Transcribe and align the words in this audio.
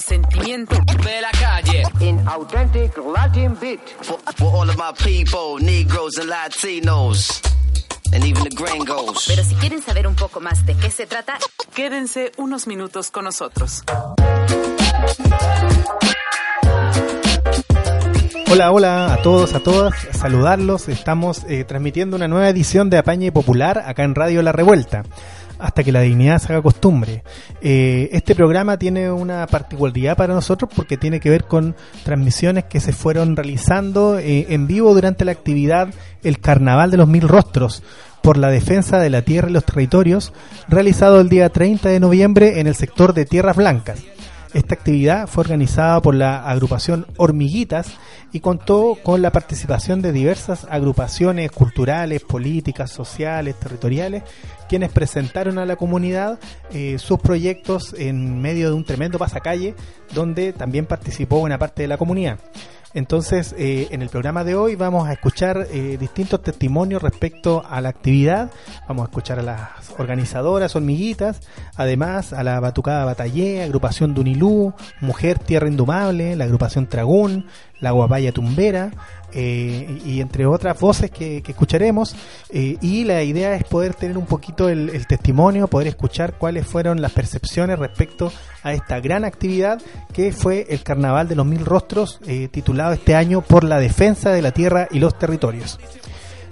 sentimiento 0.00 0.76
de 1.04 1.20
la 1.20 1.30
calle. 1.30 1.82
In 2.00 2.18
authentic 2.28 2.96
Latin 2.98 3.56
beat. 3.60 3.80
For, 4.00 4.18
for 4.36 4.54
all 4.54 4.68
of 4.68 4.76
my 4.76 4.92
people, 4.92 5.58
Negroes 5.60 6.18
and 6.18 6.30
Latinos. 6.30 7.42
And 8.12 8.24
even 8.24 8.44
the 8.44 8.56
gringos. 8.56 9.26
Pero 9.26 9.44
si 9.44 9.54
quieren 9.56 9.82
saber 9.82 10.06
un 10.06 10.14
poco 10.14 10.40
más 10.40 10.64
de 10.64 10.74
qué 10.74 10.90
se 10.90 11.06
trata, 11.06 11.38
Quédense 11.78 12.32
unos 12.38 12.66
minutos 12.66 13.12
con 13.12 13.24
nosotros. 13.24 13.84
Hola, 18.50 18.72
hola 18.72 19.14
a 19.14 19.22
todos, 19.22 19.54
a 19.54 19.60
todas, 19.60 19.94
saludarlos. 20.10 20.88
Estamos 20.88 21.44
eh, 21.48 21.62
transmitiendo 21.62 22.16
una 22.16 22.26
nueva 22.26 22.48
edición 22.48 22.90
de 22.90 22.98
Apañe 22.98 23.30
Popular 23.30 23.84
acá 23.86 24.02
en 24.02 24.16
Radio 24.16 24.42
La 24.42 24.50
Revuelta, 24.50 25.04
hasta 25.58 25.84
que 25.84 25.92
la 25.92 26.00
dignidad 26.00 26.38
se 26.38 26.52
haga 26.52 26.62
costumbre. 26.62 27.22
Eh, 27.60 28.08
este 28.12 28.34
programa 28.34 28.78
tiene 28.78 29.10
una 29.10 29.46
particularidad 29.46 30.16
para 30.16 30.34
nosotros 30.34 30.70
porque 30.74 30.96
tiene 30.96 31.20
que 31.20 31.30
ver 31.30 31.44
con 31.44 31.74
transmisiones 32.04 32.64
que 32.64 32.80
se 32.80 32.92
fueron 32.92 33.36
realizando 33.36 34.18
eh, 34.18 34.46
en 34.50 34.66
vivo 34.66 34.94
durante 34.94 35.24
la 35.24 35.32
actividad 35.32 35.88
El 36.22 36.40
Carnaval 36.40 36.90
de 36.90 36.96
los 36.96 37.08
Mil 37.08 37.28
Rostros 37.28 37.82
por 38.22 38.36
la 38.36 38.50
defensa 38.50 38.98
de 38.98 39.10
la 39.10 39.22
tierra 39.22 39.48
y 39.48 39.52
los 39.52 39.64
territorios, 39.64 40.32
realizado 40.68 41.20
el 41.20 41.28
día 41.28 41.48
30 41.48 41.88
de 41.88 42.00
noviembre 42.00 42.60
en 42.60 42.66
el 42.66 42.74
sector 42.74 43.14
de 43.14 43.24
Tierras 43.24 43.56
Blancas. 43.56 44.02
Esta 44.54 44.74
actividad 44.74 45.26
fue 45.26 45.42
organizada 45.42 46.00
por 46.00 46.14
la 46.14 46.48
agrupación 46.48 47.06
Hormiguitas 47.18 47.98
y 48.32 48.40
contó 48.40 48.96
con 49.02 49.20
la 49.20 49.30
participación 49.30 50.00
de 50.00 50.12
diversas 50.12 50.66
agrupaciones 50.70 51.50
culturales, 51.50 52.22
políticas, 52.22 52.90
sociales, 52.90 53.56
territoriales, 53.56 54.22
quienes 54.68 54.90
presentaron 54.90 55.58
a 55.58 55.66
la 55.66 55.76
comunidad 55.76 56.38
eh, 56.72 56.98
sus 56.98 57.20
proyectos 57.20 57.94
en 57.98 58.40
medio 58.40 58.68
de 58.68 58.74
un 58.74 58.84
tremendo 58.84 59.18
pasacalle 59.18 59.74
donde 60.14 60.52
también 60.52 60.86
participó 60.86 61.40
buena 61.40 61.58
parte 61.58 61.82
de 61.82 61.88
la 61.88 61.98
comunidad. 61.98 62.38
Entonces, 62.94 63.54
eh, 63.58 63.88
en 63.90 64.00
el 64.00 64.08
programa 64.08 64.44
de 64.44 64.54
hoy 64.54 64.74
vamos 64.74 65.06
a 65.06 65.12
escuchar 65.12 65.66
eh, 65.70 65.98
distintos 66.00 66.42
testimonios 66.42 67.02
respecto 67.02 67.62
a 67.68 67.80
la 67.82 67.90
actividad. 67.90 68.50
Vamos 68.88 69.02
a 69.02 69.10
escuchar 69.10 69.38
a 69.38 69.42
las 69.42 69.68
organizadoras, 69.98 70.74
hormiguitas, 70.74 71.40
además 71.76 72.32
a 72.32 72.42
la 72.42 72.60
Batucada 72.60 73.04
Batallé, 73.04 73.62
agrupación 73.62 74.14
Dunilú, 74.14 74.72
Mujer 75.00 75.38
Tierra 75.38 75.68
Indumable, 75.68 76.34
la 76.34 76.44
agrupación 76.44 76.86
Tragún, 76.86 77.46
la 77.80 77.92
Guapaya 77.92 78.32
Tumbera, 78.32 78.92
eh, 79.32 80.00
y 80.06 80.20
entre 80.20 80.46
otras 80.46 80.78
voces 80.80 81.10
que, 81.10 81.42
escucharemos. 81.46 82.16
eh, 82.50 82.76
y 82.80 83.04
la 83.04 83.22
idea 83.22 83.54
es 83.54 83.64
poder 83.64 83.94
tener 83.94 84.16
un 84.16 84.26
poquito 84.26 84.68
el, 84.68 84.88
el 84.90 85.06
testimonio, 85.06 85.68
poder 85.68 85.88
escuchar 85.88 86.34
cuáles 86.38 86.66
fueron 86.66 87.02
las 87.02 87.12
percepciones 87.12 87.78
respecto 87.78 88.32
a 88.62 88.72
esta 88.72 89.00
gran 89.00 89.24
actividad 89.24 89.80
que 90.12 90.32
fue 90.32 90.66
el 90.70 90.82
Carnaval 90.82 91.28
de 91.28 91.36
los 91.36 91.46
Mil 91.46 91.64
Rostros, 91.64 92.20
eh, 92.26 92.48
titulado 92.48 92.92
este 92.92 93.14
año 93.14 93.42
por 93.42 93.64
la 93.64 93.78
defensa 93.78 94.30
de 94.30 94.42
la 94.42 94.52
tierra 94.52 94.88
y 94.90 94.98
los 94.98 95.18
territorios. 95.18 95.78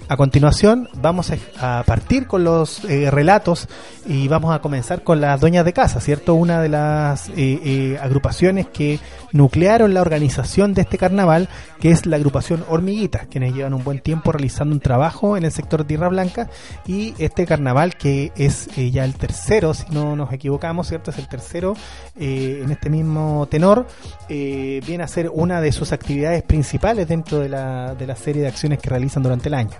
A 0.09 0.15
continuación 0.15 0.87
vamos 1.01 1.33
a, 1.59 1.83
partir 1.85 2.27
con 2.27 2.45
los 2.45 2.85
eh, 2.85 3.11
relatos 3.11 3.67
y 4.05 4.29
vamos 4.29 4.55
a 4.55 4.59
comenzar 4.59 5.03
con 5.03 5.19
las 5.19 5.41
dueñas 5.41 5.65
de 5.65 5.73
casa, 5.73 5.99
¿cierto? 5.99 6.33
Una 6.35 6.61
de 6.61 6.69
las 6.69 7.27
eh, 7.29 7.33
eh, 7.35 7.99
agrupaciones 8.01 8.67
que 8.67 8.99
nuclearon 9.33 9.93
la 9.93 10.01
organización 10.01 10.73
de 10.73 10.83
este 10.83 10.97
carnaval, 10.97 11.49
que 11.81 11.91
es 11.91 12.05
la 12.05 12.15
agrupación 12.15 12.63
Hormiguitas, 12.69 13.27
quienes 13.27 13.53
llevan 13.53 13.73
un 13.73 13.83
buen 13.83 13.99
tiempo 13.99 14.31
realizando 14.31 14.73
un 14.73 14.79
trabajo 14.79 15.35
en 15.35 15.43
el 15.43 15.51
sector 15.51 15.83
Tierra 15.83 16.07
Blanca 16.07 16.49
y 16.85 17.13
este 17.17 17.45
carnaval 17.45 17.97
que 17.97 18.31
es 18.37 18.69
eh, 18.77 18.91
ya 18.91 19.03
el 19.03 19.15
tercero, 19.15 19.73
si 19.73 19.89
no 19.91 20.15
nos 20.15 20.31
equivocamos, 20.31 20.87
¿cierto? 20.87 21.11
Es 21.11 21.17
el 21.17 21.27
tercero 21.27 21.75
eh, 22.17 22.61
en 22.63 22.71
este 22.71 22.89
mismo 22.89 23.45
tenor, 23.49 23.87
viene 24.29 25.03
a 25.03 25.07
ser 25.07 25.29
una 25.33 25.59
de 25.59 25.71
sus 25.71 25.91
actividades 25.91 26.43
principales 26.43 27.07
dentro 27.07 27.39
de 27.39 27.49
la, 27.49 27.93
de 27.93 28.07
la 28.07 28.15
serie 28.15 28.43
de 28.43 28.47
acciones 28.47 28.79
que 28.79 28.89
realizan 28.89 29.21
durante 29.21 29.49
el 29.49 29.53
año. 29.53 29.77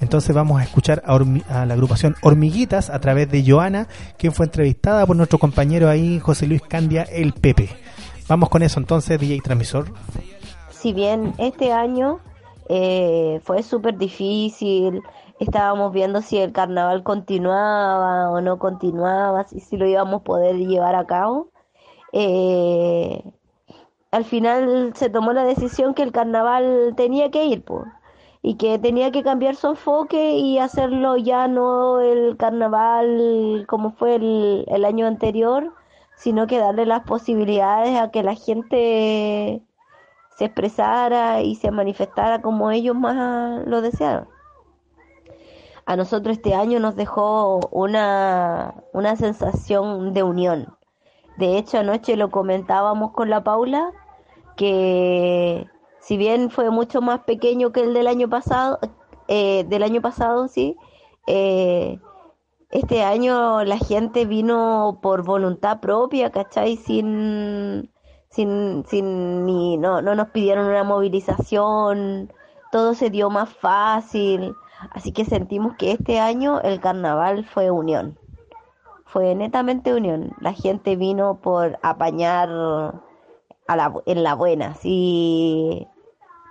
Entonces 0.00 0.34
vamos 0.34 0.60
a 0.60 0.64
escuchar 0.64 1.02
a, 1.04 1.66
la 1.66 1.74
agrupación 1.74 2.16
Hormiguitas 2.22 2.90
a 2.90 2.98
través 3.00 3.30
de 3.30 3.44
Joana, 3.46 3.88
quien 4.18 4.32
fue 4.32 4.46
entrevistada 4.46 5.06
por 5.06 5.16
nuestro 5.16 5.38
compañero 5.38 5.88
ahí, 5.88 6.18
José 6.20 6.46
Luis 6.46 6.62
Candia, 6.62 7.02
el 7.02 7.32
Pepe. 7.32 7.70
Vamos 8.28 8.48
con 8.48 8.62
eso 8.62 8.80
entonces, 8.80 9.18
DJ 9.20 9.40
Transmisor. 9.40 9.86
si 10.70 10.92
bien 10.92 11.32
este 11.38 11.72
año 11.72 12.20
eh, 12.68 13.40
fue 13.44 13.62
súper 13.62 13.96
difícil, 13.96 15.02
estábamos 15.38 15.92
viendo 15.92 16.20
si 16.22 16.38
el 16.38 16.52
carnaval 16.52 17.02
continuaba 17.02 18.30
o 18.30 18.40
no 18.40 18.58
continuaba, 18.58 19.44
si, 19.44 19.60
si 19.60 19.76
lo 19.76 19.86
íbamos 19.86 20.20
a 20.20 20.24
poder 20.24 20.56
llevar 20.56 20.94
a 20.96 21.06
cabo, 21.06 21.48
eh, 22.12 23.22
al 24.10 24.24
final 24.24 24.92
se 24.94 25.10
tomó 25.10 25.32
la 25.32 25.44
decisión 25.44 25.94
que 25.94 26.02
el 26.02 26.12
carnaval 26.12 26.94
tenía 26.96 27.30
que 27.30 27.44
ir, 27.44 27.62
pues, 27.62 27.82
y 28.46 28.54
que 28.54 28.78
tenía 28.78 29.10
que 29.10 29.24
cambiar 29.24 29.56
su 29.56 29.66
enfoque 29.66 30.36
y 30.36 30.58
hacerlo 30.58 31.16
ya 31.16 31.48
no 31.48 31.98
el 31.98 32.36
carnaval 32.36 33.64
como 33.66 33.90
fue 33.90 34.14
el, 34.14 34.84
año 34.84 35.08
anterior, 35.08 35.74
sino 36.14 36.46
que 36.46 36.60
darle 36.60 36.86
las 36.86 37.02
posibilidades 37.02 37.98
a 37.98 38.12
que 38.12 38.22
la 38.22 38.36
gente 38.36 39.64
se 40.36 40.44
expresara 40.44 41.42
y 41.42 41.56
se 41.56 41.72
manifestara 41.72 42.40
como 42.40 42.70
ellos 42.70 42.94
más 42.94 43.66
lo 43.66 43.80
desearon. 43.80 44.28
A 45.84 45.96
nosotros 45.96 46.36
este 46.36 46.54
año 46.54 46.78
nos 46.78 46.94
dejó 46.94 47.58
una, 47.72 48.74
una 48.92 49.16
sensación 49.16 50.14
de 50.14 50.22
unión. 50.22 50.76
De 51.36 51.58
hecho, 51.58 51.78
anoche 51.78 52.14
lo 52.14 52.30
comentábamos 52.30 53.10
con 53.10 53.28
la 53.28 53.42
Paula, 53.42 53.90
que 54.54 55.66
si 56.06 56.16
bien 56.16 56.50
fue 56.50 56.70
mucho 56.70 57.02
más 57.02 57.20
pequeño 57.24 57.72
que 57.72 57.80
el 57.80 57.92
del 57.92 58.06
año 58.06 58.28
pasado, 58.28 58.78
eh, 59.26 59.64
del 59.64 59.82
año 59.82 60.00
pasado, 60.00 60.46
sí, 60.46 60.76
eh, 61.26 61.98
este 62.70 63.02
año 63.02 63.64
la 63.64 63.76
gente 63.76 64.24
vino 64.24 65.00
por 65.02 65.24
voluntad 65.24 65.80
propia, 65.80 66.30
¿cachai? 66.30 66.76
Sin, 66.76 67.90
sin, 68.30 68.84
sin 68.86 69.46
ni, 69.46 69.78
no, 69.78 70.00
no 70.00 70.14
nos 70.14 70.28
pidieron 70.28 70.66
una 70.68 70.84
movilización, 70.84 72.32
todo 72.70 72.94
se 72.94 73.10
dio 73.10 73.28
más 73.28 73.48
fácil, 73.48 74.54
así 74.92 75.10
que 75.10 75.24
sentimos 75.24 75.74
que 75.76 75.90
este 75.90 76.20
año 76.20 76.60
el 76.60 76.78
carnaval 76.78 77.44
fue 77.44 77.72
unión, 77.72 78.16
fue 79.06 79.34
netamente 79.34 79.92
unión, 79.92 80.36
la 80.40 80.52
gente 80.52 80.94
vino 80.94 81.40
por 81.40 81.80
apañar 81.82 82.48
en 84.06 84.22
la 84.22 84.34
buena, 84.34 84.74
sí, 84.74 85.88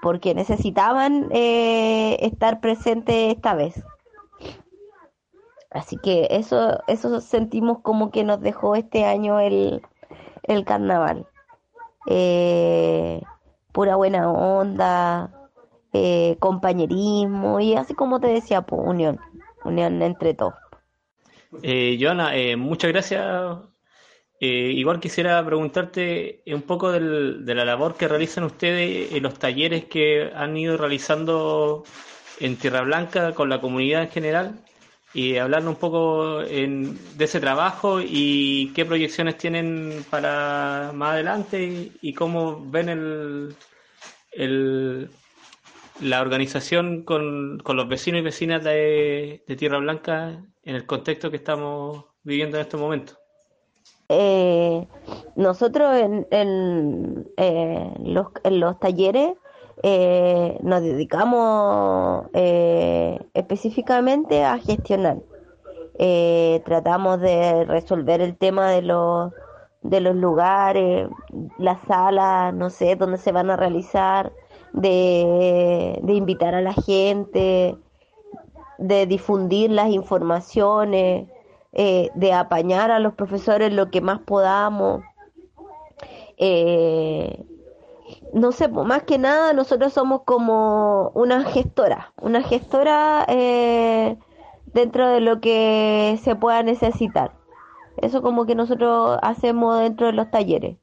porque 0.06 0.36
necesitaban 0.36 1.30
eh, 1.32 2.18
estar 2.22 2.60
presentes 2.60 3.34
esta 3.34 3.56
vez. 3.56 3.84
Así 5.72 5.98
que 5.98 6.28
eso, 6.30 6.80
eso 6.86 7.20
sentimos 7.22 7.80
como 7.80 8.12
que 8.12 8.24
nos 8.24 8.40
dejó 8.40 8.76
este 8.76 9.04
año 9.04 9.40
el, 9.40 9.82
el 10.44 10.64
carnaval. 10.64 11.26
Eh, 12.06 13.20
pura 13.72 13.96
buena 13.96 14.30
onda, 14.30 15.50
eh, 15.92 16.38
compañerismo 16.38 17.60
y 17.60 17.74
así 17.74 17.96
como 17.96 18.20
te 18.20 18.28
decía, 18.28 18.62
pues, 18.62 18.84
unión, 18.86 19.20
unión 19.64 20.04
entre 20.04 20.36
todos. 20.36 20.54
Eh, 21.64 21.98
Joana, 22.00 22.36
eh, 22.36 22.56
muchas 22.56 22.92
gracias. 22.92 23.58
Eh, 24.40 24.72
igual 24.76 25.00
quisiera 25.00 25.44
preguntarte 25.46 26.42
un 26.48 26.62
poco 26.64 26.92
del- 26.92 27.46
de 27.46 27.56
la 27.56 27.64
labor 27.66 27.96
que 27.96 28.08
realizan 28.08 28.44
ustedes 28.44 29.14
en 29.14 29.24
los 29.24 29.40
talleres 29.40 29.86
que 29.86 30.30
han 30.36 30.58
ido 30.58 30.76
realizando 30.78 31.84
en 32.40 32.58
Tierra 32.58 32.82
Blanca 32.82 33.34
con 33.34 33.50
la 33.50 33.62
comunidad 33.62 34.04
en 34.04 34.10
general 34.10 34.60
y 35.14 35.38
hablar 35.38 35.66
un 35.68 35.76
poco 35.78 36.42
en- 36.44 36.98
de 37.18 37.26
ese 37.26 37.40
trabajo 37.40 38.02
y 38.02 38.74
qué 38.76 38.86
proyecciones 38.86 39.38
tienen 39.38 40.06
para 40.10 40.92
más 40.94 41.14
adelante 41.14 41.64
y, 41.64 41.92
y 42.02 42.14
cómo 42.14 42.70
ven 42.70 42.90
el, 42.90 43.56
el- 44.34 45.10
la 46.02 46.22
organización 46.22 47.04
con, 47.04 47.60
con 47.60 47.78
los 47.78 47.88
vecinos 47.88 48.20
y 48.22 48.24
vecinas 48.24 48.64
de, 48.64 49.44
de 49.48 49.56
Tierra 49.56 49.80
Blanca 49.80 50.44
en 50.64 50.76
el 50.76 50.86
contexto 50.86 51.32
que 51.32 51.38
estamos 51.38 52.06
viviendo 52.24 52.58
en 52.58 52.64
este 52.64 52.78
momento. 52.78 53.18
Eh, 54.10 54.88
nosotros 55.36 55.96
en, 55.98 56.28
en, 56.32 57.28
eh, 57.38 57.92
los, 58.04 58.28
en 58.44 58.60
los 58.60 58.80
talleres 58.80 59.34
eh, 59.84 60.58
nos 60.62 60.82
dedicamos 60.82 62.26
eh, 62.34 63.20
específicamente 63.34 64.44
a 64.44 64.58
gestionar. 64.58 65.18
Eh, 65.98 66.62
tratamos 66.66 67.20
de 67.22 67.66
resolver 67.66 68.22
el 68.22 68.36
tema 68.38 68.70
de 68.70 68.82
los, 68.82 69.32
de 69.82 70.02
los 70.02 70.16
lugares, 70.16 71.08
las 71.58 71.80
salas, 71.88 72.54
no 72.54 72.70
sé, 72.70 72.96
dónde 72.96 73.18
se 73.18 73.32
van 73.32 73.50
a 73.50 73.56
realizar, 73.58 74.32
de, 74.74 76.00
de 76.02 76.14
invitar 76.14 76.54
a 76.54 76.62
la 76.62 76.74
gente, 76.74 77.78
de 78.78 79.06
difundir 79.06 79.72
las 79.72 79.90
informaciones, 79.90 81.30
eh, 81.76 82.10
de 82.16 82.34
apañar 82.34 82.90
a 82.90 83.00
los 83.00 83.14
profesores 83.14 83.74
lo 83.74 83.92
que 83.92 84.02
más 84.02 84.20
podamos. 84.20 85.04
Eh, 86.38 87.46
no 88.34 88.52
sé, 88.52 88.68
más 88.68 89.04
que 89.04 89.18
nada 89.18 89.54
nosotros 89.54 89.94
somos 89.94 90.22
como 90.24 91.12
una 91.16 91.44
gestora, 91.44 92.14
una 92.22 92.42
gestora 92.42 93.26
eh, 93.28 94.18
dentro 94.74 95.08
de 95.10 95.22
lo 95.22 95.40
que 95.40 96.20
se 96.22 96.36
pueda 96.36 96.64
necesitar. 96.64 97.32
Eso 97.98 98.22
como 98.22 98.46
que 98.46 98.56
nosotros 98.56 99.18
hacemos 99.22 99.80
dentro 99.80 100.08
de 100.08 100.14
los 100.14 100.30
talleres. 100.30 100.78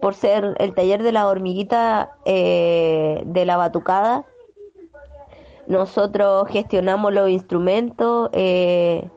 Por 0.00 0.14
ser 0.14 0.56
el 0.58 0.74
taller 0.74 1.02
de 1.02 1.12
la 1.12 1.28
hormiguita 1.28 2.12
eh, 2.24 3.22
de 3.26 3.44
la 3.44 3.58
batucada, 3.58 4.24
nosotros 5.66 6.48
gestionamos 6.48 7.12
los 7.12 7.28
instrumentos 7.28 8.30
eh, 8.32 9.08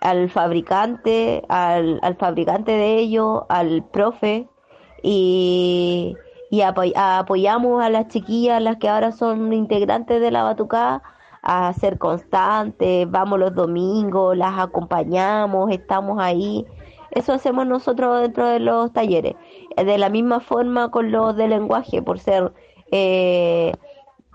al 0.00 0.30
fabricante, 0.30 1.42
al, 1.48 1.98
al 2.02 2.16
fabricante 2.16 2.72
de 2.72 2.98
ellos, 2.98 3.42
al 3.48 3.84
profe 3.84 4.48
y 5.02 6.16
y 6.50 6.62
apoyamos 6.62 7.82
a 7.82 7.88
las 7.90 8.08
chiquillas, 8.08 8.60
las 8.60 8.76
que 8.78 8.88
ahora 8.88 9.12
son 9.12 9.52
integrantes 9.52 10.20
de 10.20 10.32
la 10.32 10.42
batucada, 10.42 11.00
a 11.42 11.72
ser 11.74 11.96
constantes, 11.96 13.08
vamos 13.08 13.38
los 13.38 13.54
domingos, 13.54 14.36
las 14.36 14.58
acompañamos, 14.58 15.70
estamos 15.70 16.18
ahí. 16.20 16.66
Eso 17.12 17.32
hacemos 17.32 17.66
nosotros 17.66 18.20
dentro 18.20 18.46
de 18.48 18.58
los 18.58 18.92
talleres. 18.92 19.36
De 19.76 19.96
la 19.96 20.08
misma 20.10 20.40
forma 20.40 20.90
con 20.90 21.12
los 21.12 21.36
de 21.36 21.48
lenguaje, 21.48 22.02
por 22.02 22.18
ser 22.18 22.52
eh, 22.90 23.72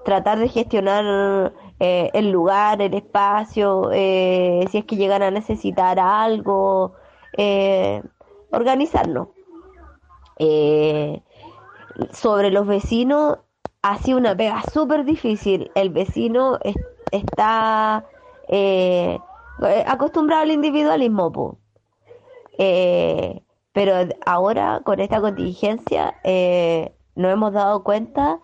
tratar 0.05 0.39
de 0.39 0.47
gestionar 0.47 1.53
eh, 1.85 2.09
el 2.13 2.31
lugar, 2.31 2.81
el 2.81 2.93
espacio, 2.93 3.91
eh, 3.93 4.65
si 4.71 4.79
es 4.79 4.85
que 4.85 4.95
llegan 4.95 5.21
a 5.21 5.31
necesitar 5.31 5.99
algo, 5.99 6.93
organizarnos. 8.51 9.27
Eh, 10.37 11.21
sobre 12.11 12.51
los 12.51 12.67
vecinos 12.67 13.37
ha 13.81 13.97
sido 13.99 14.17
una 14.17 14.35
pega 14.35 14.61
súper 14.73 15.05
difícil. 15.05 15.71
El 15.75 15.91
vecino 15.91 16.57
está 17.11 18.05
eh, 18.47 19.19
acostumbrado 19.85 20.43
al 20.43 20.51
individualismo, 20.51 21.57
eh, 22.57 23.41
pero 23.73 23.93
ahora 24.25 24.81
con 24.83 24.99
esta 24.99 25.21
contingencia 25.21 26.15
eh, 26.23 26.93
nos 27.15 27.31
hemos 27.31 27.53
dado 27.53 27.83
cuenta 27.83 28.39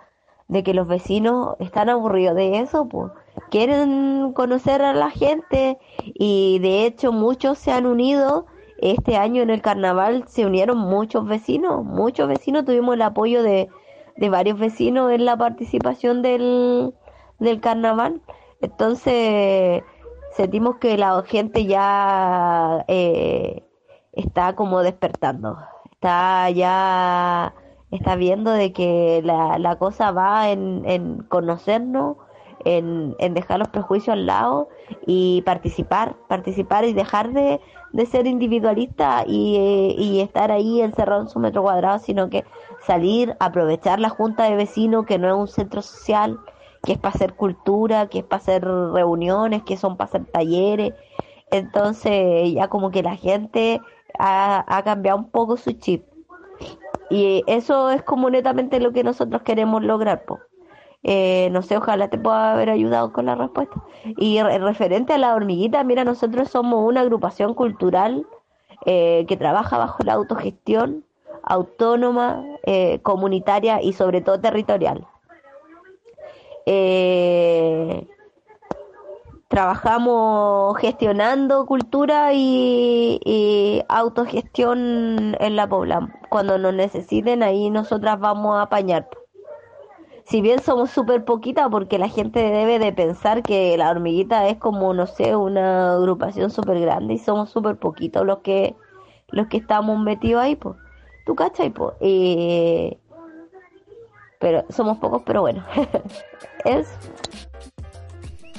de 0.48 0.64
que 0.64 0.74
los 0.74 0.88
vecinos 0.88 1.56
están 1.60 1.90
aburridos 1.90 2.36
de 2.36 2.60
eso, 2.60 2.88
pues 2.88 3.12
quieren 3.51 4.31
conocer 4.33 4.81
a 4.81 4.94
la 4.94 5.12
gente 5.12 5.77
y 6.00 6.57
de 6.59 6.86
hecho 6.86 7.12
muchos 7.12 7.59
se 7.59 7.71
han 7.71 7.86
unido. 7.86 8.48
Este 8.80 9.18
año 9.18 9.44
en 9.44 9.51
el 9.51 9.62
carnaval 9.62 10.25
se 10.27 10.45
unieron 10.45 10.80
muchos 10.80 11.27
vecinos, 11.27 11.86
muchos 11.86 12.27
vecinos, 12.27 12.65
tuvimos 12.65 12.95
el 12.95 13.03
apoyo 13.03 13.44
de, 13.44 13.69
varios 14.31 14.57
vecinos 14.57 15.12
en 15.12 15.25
la 15.25 15.38
participación 15.38 16.24
del, 16.24 16.94
carnaval. 17.62 18.21
Entonces 18.62 19.83
sentimos 20.36 20.77
que 20.77 20.97
la 20.97 21.21
gente 21.24 21.65
ya 21.65 22.86
eh, 22.88 23.63
está 24.13 24.56
como 24.56 24.81
despertando, 24.81 25.57
está 25.92 26.50
ya 26.50 27.54
está 27.92 28.15
viendo 28.15 28.51
de 28.51 28.71
que 28.71 29.21
la, 29.24 29.59
la 29.59 29.75
cosa 29.77 30.12
va 30.12 30.50
en, 30.50 30.83
en 30.86 31.24
conocernos, 31.24 32.18
en, 32.66 33.16
en, 33.19 33.34
dejar 33.34 33.60
los 33.60 33.69
prejuicios 33.69 34.13
al 34.13 34.25
lado 34.25 34.69
y 35.06 35.42
participar, 35.44 36.16
participar 36.28 36.86
y 36.86 36.94
dejar 36.94 37.31
de, 37.34 37.60
de 37.94 38.06
ser 38.06 38.28
individualista 38.28 39.24
y, 39.28 39.56
eh, 39.58 39.96
y, 39.98 40.22
estar 40.22 40.52
ahí 40.52 40.81
encerrado 40.81 41.22
en 41.22 41.30
su 41.30 41.40
metro 41.40 41.62
cuadrado, 41.62 42.00
sino 42.00 42.30
que 42.30 42.46
salir, 42.86 43.36
aprovechar 43.40 44.00
la 44.00 44.10
junta 44.10 44.46
de 44.46 44.56
vecinos, 44.56 45.06
que 45.06 45.18
no 45.18 45.28
es 45.28 45.36
un 45.36 45.48
centro 45.48 45.81
social, 45.81 46.40
que 46.84 46.94
es 46.94 46.98
para 46.98 47.13
hacer 47.13 47.34
cultura, 47.34 48.08
que 48.08 48.19
es 48.19 48.25
para 48.25 48.42
hacer 48.42 48.66
reuniones, 48.66 49.64
que 49.64 49.78
son 49.78 49.98
para 49.98 50.10
hacer 50.10 50.25
talleres. 50.25 50.94
Entonces 51.52 52.54
ya 52.54 52.68
como 52.69 52.92
que 52.92 53.04
la 53.04 53.16
gente 53.16 53.81
ha, 54.18 54.64
ha 54.68 54.84
cambiado 54.84 55.19
un 55.19 55.30
poco 55.30 55.57
su 55.57 55.74
chip. 55.74 56.06
Y 57.10 57.44
eso 57.46 57.90
es 57.90 58.04
como 58.04 58.30
netamente 58.30 58.80
lo 58.80 58.94
que 58.94 59.04
nosotros 59.04 59.42
queremos 59.42 59.84
lograr. 59.84 60.24
Eh, 61.03 61.50
no 61.51 61.62
sé, 61.63 61.77
ojalá 61.77 62.09
te 62.09 62.18
pueda 62.18 62.53
haber 62.53 62.69
ayudado 62.69 63.12
con 63.12 63.25
la 63.25 63.36
respuesta. 63.36 63.83
Y 64.18 64.42
referente 64.42 65.13
a 65.13 65.18
la 65.18 65.36
hormiguita, 65.36 65.83
mira, 65.83 66.03
nosotros 66.03 66.50
somos 66.50 66.88
una 66.88 67.01
agrupación 67.01 67.53
cultural 67.53 68.27
eh, 68.86 69.25
que 69.27 69.38
trabaja 69.38 69.77
bajo 69.77 70.03
la 70.03 70.13
autogestión 70.13 71.03
autónoma, 71.44 72.45
eh, 72.65 73.00
comunitaria 73.01 73.81
y 73.81 73.94
sobre 73.94 74.21
todo 74.21 74.39
territorial. 74.39 75.07
trabajamos 79.47 80.77
gestionando 80.77 81.65
cultura 81.65 82.31
y, 82.33 83.19
y, 83.25 83.83
autogestión 83.89 85.36
en 85.39 85.56
la 85.56 85.68
población. 85.68 86.13
Cuando 86.30 86.57
nos 86.57 86.74
necesiten, 86.74 87.44
ahí 87.44 87.69
nosotras 87.69 88.19
vamos 88.19 88.57
a 88.57 88.63
apañar 88.63 89.09
si 90.25 90.41
bien 90.41 90.59
somos 90.62 90.89
súper 90.91 91.25
poquita, 91.25 91.69
porque 91.69 91.97
la 91.97 92.09
gente 92.09 92.39
debe 92.39 92.79
de 92.79 92.94
pensar 92.94 93.44
que 93.44 93.77
la 93.77 93.89
hormiguita 93.89 94.47
es 94.47 94.57
como, 94.57 94.94
no 94.94 95.07
sé, 95.07 95.35
una 95.35 95.95
agrupación 95.95 96.50
súper 96.50 96.79
grande 96.79 97.15
y 97.15 97.18
somos 97.18 97.50
súper 97.50 97.77
poquitos 97.77 98.25
los 98.25 98.39
que 98.39 98.75
los 99.29 99.47
que 99.47 99.57
estamos 99.57 100.00
metidos 100.00 100.44
ahí, 100.44 100.56
pues. 100.56 100.75
¿Tú 101.25 101.35
cachai, 101.35 101.69
pues? 101.69 101.94
pero 104.39 104.65
somos 104.69 104.97
pocos, 104.97 105.21
pero 105.25 105.41
bueno. 105.41 105.63
es 106.65 106.88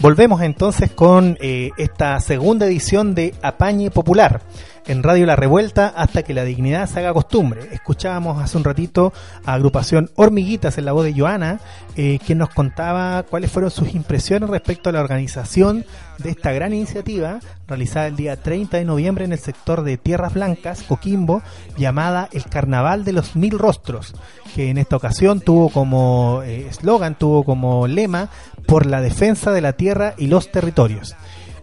Volvemos 0.00 0.40
entonces 0.42 0.90
con 0.90 1.36
eh, 1.40 1.70
esta 1.76 2.18
segunda 2.18 2.66
edición 2.66 3.14
de 3.14 3.34
Apañe 3.40 3.90
Popular 3.90 4.40
en 4.86 5.02
Radio 5.02 5.26
La 5.26 5.36
Revuelta 5.36 5.88
hasta 5.88 6.22
que 6.22 6.34
la 6.34 6.44
dignidad 6.44 6.88
se 6.88 7.00
haga 7.00 7.12
costumbre. 7.12 7.68
Escuchábamos 7.72 8.42
hace 8.42 8.56
un 8.56 8.64
ratito 8.64 9.12
a 9.44 9.54
agrupación 9.54 10.10
Hormiguitas 10.16 10.78
en 10.78 10.84
la 10.84 10.92
voz 10.92 11.04
de 11.04 11.14
Joana, 11.14 11.60
eh, 11.96 12.18
quien 12.24 12.38
nos 12.38 12.50
contaba 12.50 13.22
cuáles 13.22 13.50
fueron 13.50 13.70
sus 13.70 13.94
impresiones 13.94 14.50
respecto 14.50 14.88
a 14.88 14.92
la 14.92 15.00
organización 15.00 15.84
de 16.18 16.30
esta 16.30 16.52
gran 16.52 16.72
iniciativa 16.72 17.40
realizada 17.66 18.06
el 18.06 18.16
día 18.16 18.36
30 18.36 18.76
de 18.76 18.84
noviembre 18.84 19.24
en 19.24 19.32
el 19.32 19.38
sector 19.38 19.82
de 19.82 19.96
Tierras 19.96 20.34
Blancas, 20.34 20.82
Coquimbo, 20.82 21.42
llamada 21.76 22.28
el 22.32 22.44
Carnaval 22.44 23.04
de 23.04 23.12
los 23.12 23.34
Mil 23.34 23.58
Rostros, 23.58 24.14
que 24.54 24.70
en 24.70 24.78
esta 24.78 24.96
ocasión 24.96 25.40
tuvo 25.40 25.70
como 25.70 26.42
eh, 26.44 26.66
eslogan, 26.68 27.16
tuvo 27.16 27.44
como 27.44 27.86
lema 27.86 28.28
por 28.66 28.86
la 28.86 29.00
defensa 29.00 29.52
de 29.52 29.60
la 29.60 29.72
tierra 29.72 30.14
y 30.18 30.26
los 30.26 30.50
territorios. 30.52 31.16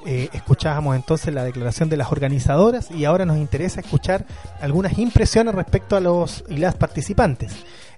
Eh, 0.06 0.30
escuchábamos 0.32 0.96
entonces 0.96 1.34
la 1.34 1.44
declaración 1.44 1.90
de 1.90 1.98
las 1.98 2.12
organizadoras 2.12 2.90
y 2.90 3.06
ahora 3.06 3.26
nos 3.26 3.38
interesa 3.38 3.82
escuchar 3.82 4.26
algunas 4.62 4.98
impresiones 4.98 5.54
respecto 5.54 5.96
a 5.96 6.00
los 6.00 6.44
y 6.48 6.58
las 6.58 6.76
participantes. 6.76 7.54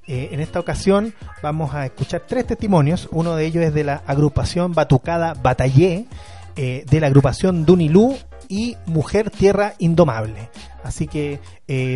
Eh, 0.08 0.29
en 0.31 0.39
esta 0.39 0.60
ocasión 0.60 1.13
vamos 1.43 1.75
a 1.75 1.86
escuchar 1.86 2.24
tres 2.27 2.48
testimonios. 2.48 3.08
Uno 3.12 3.36
de 3.36 3.46
ellos 3.46 3.63
es 3.63 3.74
de 3.74 3.84
la 3.84 4.01
agrupación 4.08 4.74
Batucada 4.74 5.36
Batallé, 5.36 6.08
eh, 6.55 6.86
de 6.89 7.00
la 7.00 7.08
agrupación 7.08 7.65
Dunilú 7.65 8.17
y 8.50 8.77
Mujer 8.88 9.29
Tierra 9.29 9.75
Indomable. 9.77 10.50
Así 10.84 11.08
que 11.08 11.39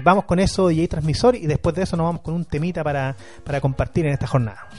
vamos 0.04 0.26
con 0.26 0.40
eso, 0.40 0.68
DJ 0.68 0.88
Transmisor, 0.88 1.36
y 1.36 1.48
después 1.48 1.76
de 1.76 1.84
eso 1.84 1.98
nos 1.98 2.06
vamos 2.06 2.22
con 2.22 2.36
un 2.36 2.46
temita 2.46 2.84
para, 2.84 3.16
para 3.44 3.60
compartir 3.60 4.06
en 4.06 4.14
esta 4.14 4.28
jornada. 4.28 4.70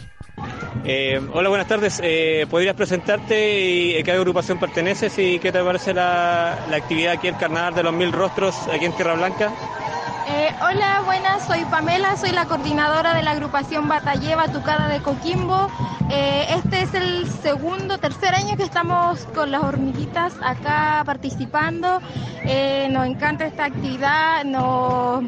Eh, 0.85 1.21
hola, 1.33 1.49
buenas 1.49 1.66
tardes. 1.66 2.00
Eh, 2.02 2.47
¿Podrías 2.49 2.76
presentarte 2.76 3.61
y 3.61 3.99
a 3.99 4.02
qué 4.02 4.12
agrupación 4.12 4.59
perteneces 4.59 5.19
y 5.19 5.38
qué 5.38 5.50
te 5.50 5.62
parece 5.62 5.95
la, 5.95 6.52
actividad 6.75 7.14
aquí, 7.14 7.28
el 7.28 7.37
Carnaval 7.37 7.75
de 7.75 7.83
los 7.83 7.93
Mil 7.93 8.12
Rostros, 8.12 8.55
aquí 8.73 8.85
en 8.85 8.93
Tierra 8.93 9.14
Blanca? 9.14 9.50
Eh, 10.28 10.50
hola, 10.62 11.02
buenas, 11.05 11.47
soy 11.47 11.64
Pamela, 11.66 12.16
soy 12.16 12.31
la 12.33 12.47
coordinadora 12.47 13.14
de 13.14 13.23
la 13.23 13.33
agrupación 13.33 13.88
Batallé 13.88 14.35
Batucada 14.35 14.88
de 14.88 15.00
Coquimbo. 15.00 15.71
este 16.11 16.83
es 16.83 16.95
el 16.95 17.28
segundo, 17.31 17.99
tercer 17.99 18.35
año 18.35 18.57
que 18.57 18.64
estamos 18.64 19.26
con 19.35 19.50
las 19.50 19.62
hormiguitas 19.62 20.35
acá 20.43 21.02
participando. 21.05 22.00
nos 22.90 23.07
encanta 23.07 23.47
esta 23.47 23.64
actividad, 23.64 24.45
nos 24.45 25.25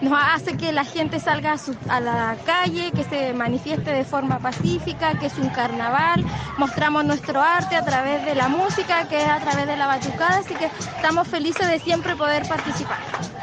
nos 0.00 0.18
hace 0.18 0.56
que 0.56 0.72
la 0.72 0.84
gente 0.84 1.20
salga 1.20 1.56
a, 1.88 2.00
la 2.00 2.36
calle, 2.44 2.92
que 2.92 3.04
se 3.04 3.32
manifieste 3.32 3.90
de 3.90 4.04
forma 4.04 4.38
pacífica, 4.38 5.18
que 5.18 5.26
es 5.26 5.38
un 5.38 5.48
carnaval, 5.48 6.24
mostramos 6.58 7.04
nuestro 7.04 7.40
arte 7.40 7.76
a 7.76 7.84
través 7.84 8.24
de 8.24 8.34
la 8.34 8.48
música, 8.48 9.08
que 9.08 9.22
es 9.22 9.28
a 9.28 9.40
través 9.40 9.66
de 9.66 9.76
la 9.76 9.86
batucada, 9.86 10.38
así 10.38 10.54
que 10.54 10.66
estamos 10.66 11.28
felices 11.28 11.68
de 11.68 11.78
siempre 11.78 12.16
poder 12.16 12.46
participar. 12.46 12.98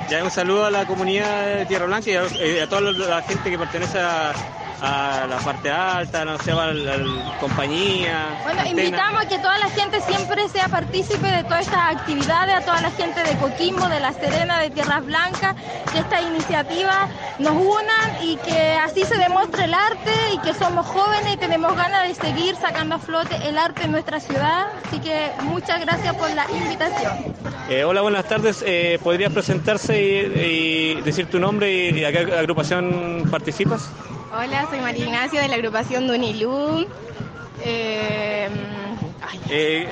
Ya 0.09 0.23
un 0.23 0.31
saludo 0.31 0.65
a 0.65 0.71
la 0.71 0.85
comunidad 0.85 1.45
de 1.57 1.65
Tierra 1.65 1.85
Blanca 1.85 2.09
y 2.09 2.15
a, 2.15 2.23
eh, 2.39 2.67
toda 2.69 2.81
la 2.81 3.21
gente 3.21 3.49
que 3.49 3.57
pertenece 3.57 3.99
a, 3.99 4.33
a 4.83 5.25
la 5.29 5.37
parte 5.37 5.71
alta, 5.71 6.25
no 6.25 6.37
sé, 6.39 6.51
a 6.51 6.73
la, 6.73 6.97
compañía. 7.39 8.41
Bueno, 8.43 8.65
invitamos 8.65 9.21
a 9.21 9.27
que 9.27 9.37
toda 9.37 9.57
la 9.57 9.69
gente 9.69 10.01
siempre 10.01 10.49
sea 10.49 10.67
partícipe 10.67 11.25
de 11.25 11.43
todas 11.45 11.61
estas 11.61 11.95
actividades, 11.95 12.55
a 12.55 12.61
toda 12.61 12.81
la 12.81 12.91
gente 12.91 13.23
de 13.23 13.37
Coquimbo, 13.37 13.87
de 13.87 14.01
La 14.01 14.11
Serena, 14.11 14.59
de 14.59 14.71
Tierras 14.71 15.05
Blancas, 15.05 15.55
que 15.91 15.99
esta 15.99 16.21
iniciativa 16.21 17.07
nos 17.39 17.53
unan 17.53 18.23
y 18.23 18.35
que 18.37 18.73
así 18.73 19.05
se 19.05 19.17
demuestre 19.17 19.65
el 19.65 19.73
arte 19.73 20.11
y 20.33 20.37
que 20.39 20.53
somos 20.53 20.85
jóvenes 20.85 21.33
y 21.33 21.37
tenemos 21.37 21.75
ganas 21.77 22.05
de 22.09 22.15
seguir 22.15 22.57
sacando 22.57 22.95
a 22.95 22.99
flote 22.99 23.37
el 23.47 23.57
arte 23.57 23.83
en 23.83 23.91
nuestra 23.93 24.19
ciudad. 24.19 24.67
Así 24.85 24.99
que 24.99 25.31
muchas 25.43 25.79
gracias 25.79 26.13
por 26.15 26.29
la 26.31 26.45
invitación. 26.51 27.13
Eh, 27.69 27.85
hola, 27.85 28.01
buenas 28.01 28.25
tardes. 28.25 28.61
Eh, 28.67 28.99
¿Podrías 29.01 29.31
presentarse 29.31 30.01
y, 30.01 31.01
decir 31.03 31.27
tu 31.27 31.39
nombre 31.39 31.71
y 31.71 32.03
a 32.03 32.11
qué 32.11 32.19
agrupación 32.19 33.29
participas? 33.31 33.89
Hola, 34.35 34.65
soy 34.67 34.79
María 34.79 35.05
Ignacio 35.05 35.39
de 35.39 35.47
la 35.47 35.55
agrupación 35.55 36.07
Dunilú. 36.07 36.87
Eh, 37.63 38.49
eh, 39.47 39.87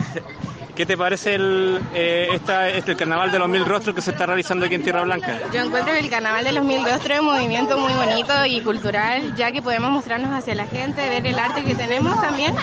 ¿Qué 0.76 0.86
te 0.88 0.98
parece 0.98 1.36
el, 1.36 1.80
eh, 1.94 2.30
esta, 2.34 2.68
este, 2.70 2.94
el 2.94 2.98
carnaval 2.98 3.32
de 3.32 3.38
los 3.38 3.48
mil 3.48 3.64
rostros 3.64 3.94
que 3.94 4.02
se 4.02 4.10
está 4.10 4.26
realizando 4.26 4.66
aquí 4.66 4.74
en 4.74 4.82
Tierra 4.82 5.04
Blanca? 5.04 5.38
Yo 5.54 5.62
encuentro 5.62 5.94
el 5.94 6.10
carnaval 6.10 6.44
de 6.44 6.54
los 6.54 6.66
mil 6.66 6.84
rostros 6.84 7.12
es 7.12 7.20
un 7.20 7.28
movimiento 7.28 7.78
muy 7.78 7.94
bonito 7.94 8.34
y 8.48 8.62
cultural, 8.62 9.36
ya 9.36 9.52
que 9.52 9.62
podemos 9.62 9.92
mostrarnos 9.92 10.34
hacia 10.34 10.56
la 10.56 10.66
gente, 10.66 11.08
ver 11.08 11.28
el 11.28 11.38
arte 11.38 11.64
que 11.64 11.76
tenemos 11.76 12.20
también 12.20 12.56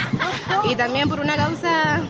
y 0.68 0.75
también 0.75 1.08
por 1.08 1.20
una 1.20 1.37
causa 1.37 2.00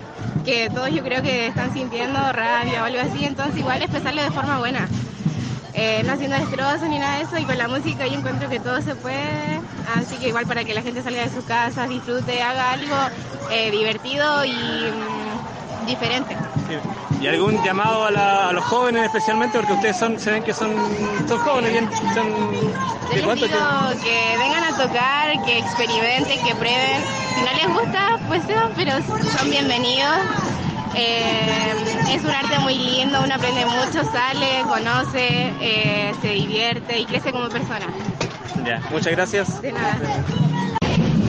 que 0.46 0.70
todos 0.70 0.88
yo 0.90 1.02
creo 1.02 1.20
que 1.22 1.48
están 1.48 1.74
sintiendo 1.74 2.18
rabia 2.32 2.82
o 2.82 2.86
algo 2.86 3.00
así, 3.02 3.26
entonces 3.26 3.58
igual 3.58 3.82
expresarlo 3.82 4.22
de 4.22 4.30
forma 4.30 4.58
buena. 4.58 4.88
Eh, 5.80 6.02
no 6.04 6.14
haciendo 6.14 6.36
destrozos 6.36 6.88
ni 6.88 6.98
nada 6.98 7.18
de 7.18 7.22
eso 7.22 7.38
y 7.38 7.44
con 7.44 7.56
la 7.56 7.68
música 7.68 8.04
yo 8.06 8.14
encuentro 8.14 8.48
que 8.48 8.58
todo 8.58 8.80
se 8.82 8.96
puede, 8.96 9.57
así 9.96 10.16
que 10.16 10.28
igual 10.28 10.46
para 10.46 10.64
que 10.64 10.74
la 10.74 10.82
gente 10.82 11.02
salga 11.02 11.22
de 11.22 11.30
sus 11.30 11.44
casas, 11.44 11.88
disfrute, 11.88 12.42
haga 12.42 12.72
algo 12.72 12.96
eh, 13.50 13.70
divertido 13.70 14.44
y 14.44 14.52
mm, 14.52 15.86
diferente. 15.86 16.36
¿Y 17.20 17.26
algún 17.26 17.62
llamado 17.64 18.04
a, 18.04 18.52
los 18.52 18.64
jóvenes 18.64 19.04
especialmente? 19.04 19.58
Porque 19.58 19.72
ustedes 19.72 19.96
son, 19.96 20.18
se 20.20 20.30
ven 20.30 20.42
que 20.42 20.52
son, 20.52 20.70
son 21.26 21.38
jóvenes, 21.40 21.72
bien, 21.72 21.88
son... 22.14 22.26
¿de 23.12 23.22
cuánto 23.22 23.46
que 23.46 24.36
vengan 24.38 24.64
a 24.64 24.76
tocar, 24.76 25.44
que 25.44 25.58
experimenten, 25.58 26.44
que 26.44 26.54
prueben. 26.54 27.02
Si 27.34 27.40
no 27.40 27.52
les 27.52 27.82
gusta, 27.82 28.18
pues 28.28 28.44
sean, 28.44 28.72
pero 28.76 28.92
son 29.02 29.50
bienvenidos. 29.50 30.18
Eh, 30.94 31.74
es 32.10 32.24
un 32.24 32.30
arte 32.30 32.58
muy 32.60 32.74
lindo, 32.74 33.20
uno 33.22 33.34
aprende 33.34 33.64
mucho, 33.66 34.04
sale, 34.10 34.62
conoce, 34.68 35.52
eh, 35.60 36.12
se 36.20 36.28
divierte 36.28 37.00
y 37.00 37.04
crece 37.04 37.32
como 37.32 37.48
persona. 37.48 37.86
Ya, 38.68 38.82
muchas 38.90 39.12
gracias. 39.12 39.62
De 39.62 39.72
nada. 39.72 39.96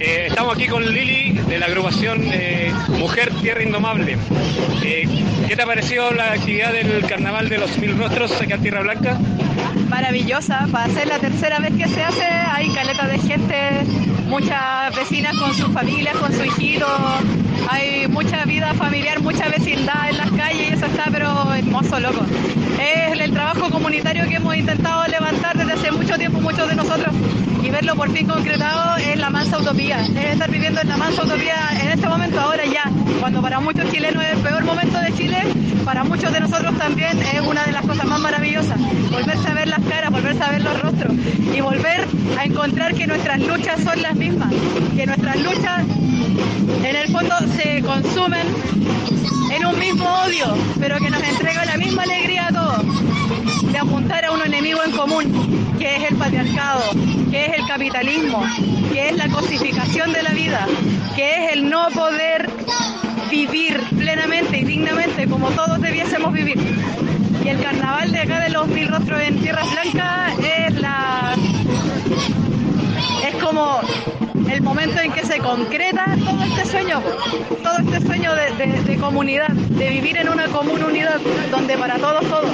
Eh, 0.02 0.26
estamos 0.28 0.58
aquí 0.58 0.68
con 0.68 0.86
Lili 0.86 1.40
de 1.48 1.58
la 1.58 1.68
agrupación 1.68 2.22
Mujer 2.98 3.32
Tierra 3.42 3.64
Indomable. 3.64 4.18
¿Qué 4.82 5.56
te 5.56 5.62
ha 5.62 5.66
parecido 5.66 6.12
la 6.12 6.34
actividad 6.34 6.74
del 6.74 7.06
Carnaval 7.08 7.48
de 7.48 7.60
los 7.60 7.78
Mil 7.78 7.98
Rostros 7.98 8.34
aquí 8.42 8.52
en 8.52 8.62
Tierra 8.62 8.82
Blanca? 8.82 9.18
Maravillosa, 9.88 10.68
para 10.70 10.90
ser 10.94 11.08
la 11.08 11.20
tercera 11.20 11.60
vez 11.60 11.72
que 11.78 11.88
se 11.88 12.04
hace, 12.04 12.26
hay 12.26 12.74
caleta 12.74 13.08
de 13.08 13.20
gente, 13.20 13.56
muchas 14.26 14.94
vecinas 14.98 15.34
con 15.38 15.54
sus 15.54 15.72
familias, 15.74 16.18
con 16.18 16.34
su 16.34 16.44
hijito, 16.44 16.88
hay 17.70 18.08
mucha 18.08 18.46
vida 18.46 18.74
familiar, 18.74 19.22
mucha 19.22 19.50
vecindad 19.50 20.10
en 20.10 20.18
las 20.18 20.32
calles 20.32 20.70
y 20.70 20.74
eso 20.74 20.86
está 20.86 21.06
pero 21.12 21.54
hermoso, 21.54 22.00
loco. 22.00 22.26
Es 22.80 23.20
el 23.20 23.32
trabajo 23.32 23.70
comunitario 23.70 24.28
que 24.28 24.36
hemos 24.36 24.56
intentado 24.56 25.06
levantar 25.08 25.58
desde 25.58 25.74
hace 25.74 25.92
mucho 25.92 26.18
tiempo 26.18 26.40
muchos 26.40 26.68
de 26.70 26.76
nosotros. 26.76 27.14
Y 27.64 27.70
verlo 27.70 27.96
por 27.96 28.10
fin 28.12 28.28
concretado 28.28 28.98
es 28.98 29.18
la 29.18 29.30
mansa 29.30 29.60
utopía, 29.60 30.02
es 30.02 30.34
estar 30.34 30.50
viviendo 30.50 30.80
en 30.82 30.88
la 30.88 30.98
mansa 30.98 31.24
utopía 31.24 31.56
en 31.82 31.90
este 31.90 32.08
momento, 32.08 32.40
ahora 32.40 32.66
ya, 32.66 32.90
cuando 33.20 33.42
para 33.42 33.60
muchos 33.60 33.92
chilenos 33.92 34.24
es 34.24 34.32
el 34.32 34.40
peor 34.40 34.64
momento 34.64 34.98
de 35.00 35.14
Chile, 35.14 35.44
para 35.84 36.04
muchos 36.04 36.32
de 36.32 36.40
nosotros 36.40 36.78
también 36.78 37.20
es 37.22 37.42
una 37.42 37.66
de 37.66 37.74
las 37.74 37.86
cosas 37.86 38.06
más 38.06 38.20
maravillosas, 38.22 38.80
volverse 39.12 39.48
a 39.48 39.54
ver 39.54 39.68
las 39.68 39.84
caras, 39.86 40.12
volverse 40.12 40.44
a 40.44 40.52
ver 40.52 40.62
los 40.62 40.82
rostros. 40.82 41.14
Y 41.54 41.62
volver 41.62 42.08
a 42.38 42.46
encontrar 42.46 42.94
que 42.94 43.08
nuestras 43.08 43.40
luchas 43.40 43.82
son 43.84 44.02
las 44.02 44.16
mismas, 44.16 44.54
que 44.96 45.06
nuestras 45.06 45.36
luchas 45.42 45.84
en 46.84 46.96
el 46.96 47.08
fondo 47.10 47.36
se 47.56 47.82
consumen 47.82 48.48
en 49.52 49.66
un 49.66 49.80
mismo 49.80 50.06
odio, 50.26 50.56
pero 50.80 50.98
que 50.98 51.10
nos 51.10 51.24
entrega 51.24 51.66
la 51.66 51.78
misma 51.78 52.04
alegría 52.04 52.48
a 52.48 52.52
todos, 52.52 53.72
de 53.72 53.78
apuntar 53.78 54.26
a 54.26 54.32
un 54.32 54.42
enemigo 54.42 54.84
en 54.84 54.92
común, 54.92 55.76
que 55.78 55.96
es 55.96 56.12
el 56.12 56.18
patriarcado, 56.18 56.84
que 57.32 57.46
es 57.46 57.60
el 57.60 57.68
capitalismo, 57.68 58.44
que 58.92 59.10
es 59.10 59.16
la 59.16 59.28
cosificación 59.30 60.14
de 60.14 60.24
la 60.24 60.32
vida, 60.32 60.68
que 61.16 61.46
es 61.46 61.54
el 61.54 61.70
no 61.70 61.88
poder 61.90 62.50
vivir 63.30 63.80
plenamente 63.98 64.60
y 64.60 64.64
dignamente 64.64 65.28
como 65.28 65.50
todos 65.52 65.82
debiésemos 65.82 66.34
vivir. 66.34 66.58
Y 67.44 67.48
el 67.48 67.62
carnaval 67.62 68.12
de 68.12 68.20
acá 68.20 68.40
de 68.42 68.50
los 68.50 68.68
mil 68.68 68.88
rostros 68.88 69.22
en 69.22 69.39
momento 74.80 75.02
en 75.02 75.12
que 75.12 75.26
se 75.26 75.40
concreta 75.40 76.06
todo 76.24 76.42
este 76.42 76.66
sueño, 76.66 77.02
todo 77.62 77.78
este 77.80 78.08
sueño 78.08 78.32
de, 78.34 78.96
comunidad, 78.96 79.50
de 79.50 79.90
vivir 79.90 80.16
en 80.16 80.30
una 80.30 80.48
común 80.48 80.82
unidad 80.82 81.20
donde 81.52 81.78
para 81.78 81.98
todos 81.98 82.22
todos. 82.30 82.50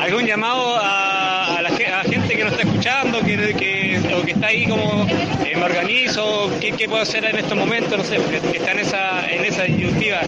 ¿Algún 0.00 0.24
llamado 0.24 0.78
a, 0.80 1.60
la, 1.60 1.68
gente 2.04 2.36
que 2.36 2.44
nos 2.44 2.52
está 2.54 2.66
escuchando, 2.66 3.20
que, 3.20 3.36
que, 3.54 4.14
o 4.14 4.22
que 4.22 4.30
está 4.30 4.46
ahí 4.46 4.66
como 4.66 5.06
eh, 5.44 5.54
me 5.54 5.62
organizo, 5.64 6.50
¿qué, 6.58 6.72
qué, 6.72 6.88
puedo 6.88 7.02
hacer 7.02 7.26
en 7.26 7.36
estos 7.36 7.58
momentos? 7.58 7.98
No 7.98 8.04
sé, 8.04 8.16
que, 8.16 8.56
está 8.56 8.72
en 8.72 8.78
esa, 8.78 9.30
en 9.30 9.44
esa 9.44 9.64
disyuntiva 9.64 10.20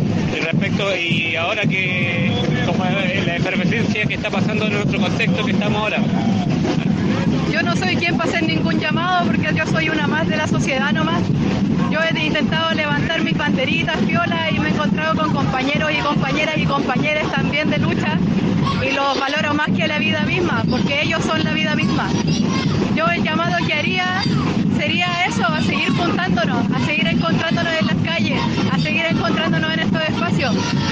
respecto 0.42 0.95
y 0.95 1.37
ahora 1.37 1.62
que 1.62 2.30
la 3.25 3.37
efervescencia 3.37 4.05
que 4.07 4.15
está 4.15 4.31
pasando 4.31 4.67
en 4.67 4.75
nuestro 4.75 5.01
contexto 5.01 5.45
que 5.45 5.53
estamos 5.53 5.81
ahora. 5.81 5.99
Yo 7.53 7.63
no 7.63 7.77
soy 7.77 7.97
quien 7.97 8.17
para 8.17 8.31
hacer 8.31 8.43
ningún 8.43 8.79
llamado 8.81 9.27
porque 9.27 9.49
yo 9.55 9.67
soy 9.67 9.89
una 9.89 10.07
más 10.07 10.29
de 10.29 10.37
la 10.37 10.47
sociedad 10.47 10.93
nomás. 10.93 11.23
Yo 11.91 12.01
he 12.03 12.27
intentado 12.27 12.75
levantar 12.75 13.23
mis 13.23 13.37
banderitas, 13.37 14.05
viola 14.07 14.51
y 14.51 14.59
me 14.59 14.69
he 14.69 14.73
encontrado 14.73 15.15
con 15.15 15.33
compañeros 15.33 15.91
y 15.93 16.03
compañeras 16.03 16.57
y 16.59 16.65
compañeras 16.65 17.31
también 17.31 17.71
de 17.71 17.79
lucha 17.79 18.19
y 18.83 18.93
los 18.93 19.19
valoro 19.19 19.55
más 19.55 19.69
que 19.71 19.87
la 19.87 19.99
vida 19.99 20.23
misma, 20.23 20.65
porque 20.69 21.03
ellos 21.03 21.23
son 21.25 21.43
la 21.45 21.53
vida 21.53 21.75
misma. 21.75 22.09
Yo 22.95 23.07
el 23.09 23.23
llamado 23.23 23.57
que 23.67 23.75
haría 23.75 24.23
sería 24.77 25.27
eso, 25.27 25.47
a 25.47 25.63
seguir 25.63 25.91
juntándonos, 25.91 26.67
a 26.75 26.85
seguir 26.85 26.96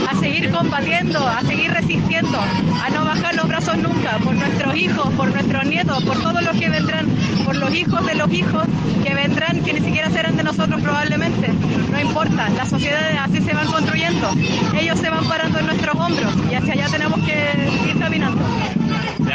a 0.09 0.21
seguir 0.21 0.51
combatiendo, 0.51 1.27
a 1.27 1.41
seguir 1.43 1.71
resistiendo, 1.73 2.39
a 2.39 2.91
no 2.91 3.05
bajar 3.05 3.35
los 3.35 3.49
brazos 3.49 3.77
nunca 3.79 4.19
por 4.19 4.35
nuestros 4.35 4.77
hijos, 4.77 5.13
por 5.15 5.33
nuestros 5.33 5.65
nietos, 5.67 6.03
por 6.05 6.21
todos 6.23 6.43
los 6.43 6.57
que 6.57 6.69
vendrán, 6.69 7.07
por 7.45 7.57
los 7.57 7.75
hijos 7.75 8.07
de 8.07 8.15
los 8.15 8.33
hijos 8.33 8.65
que 9.05 9.15
vendrán, 9.15 9.63
que 9.63 9.73
ni 9.75 9.81
siquiera 9.81 10.11
serán 10.11 10.37
de 10.37 10.43
nosotros 10.43 10.81
probablemente. 10.81 11.49
No 11.91 12.01
importa, 12.01 12.49
las 12.51 12.69
sociedades 12.69 13.17
así 13.21 13.41
se 13.41 13.53
van 13.53 13.67
construyendo, 13.69 14.31
ellos 14.79 14.99
se 14.99 15.11
van 15.11 15.25
parando 15.27 15.59
en 15.59 15.67
nuestros 15.67 15.95
hombros 15.95 16.33
y 16.51 16.55
hacia 16.55 16.73
allá 16.73 16.87
tenemos 16.89 17.21
que 17.21 17.89
ir 17.89 17.99
caminando. 17.99 18.43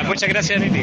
muchas 0.06 0.30
gracias, 0.30 0.62
Niti. 0.62 0.82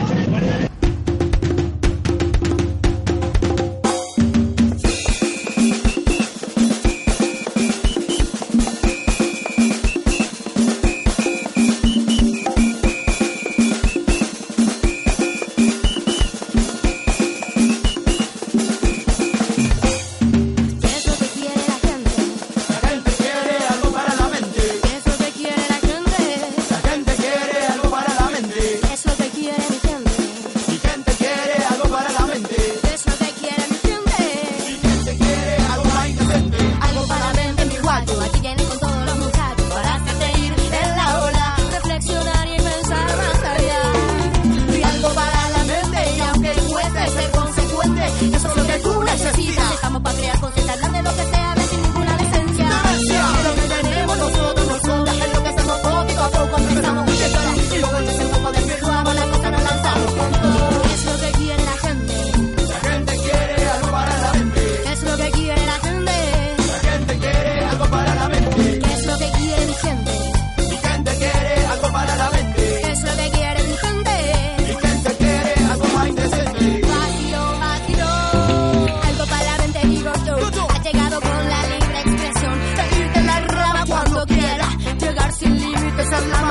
Esa 86.07 86.19
es 86.19 86.29
la 86.29 86.46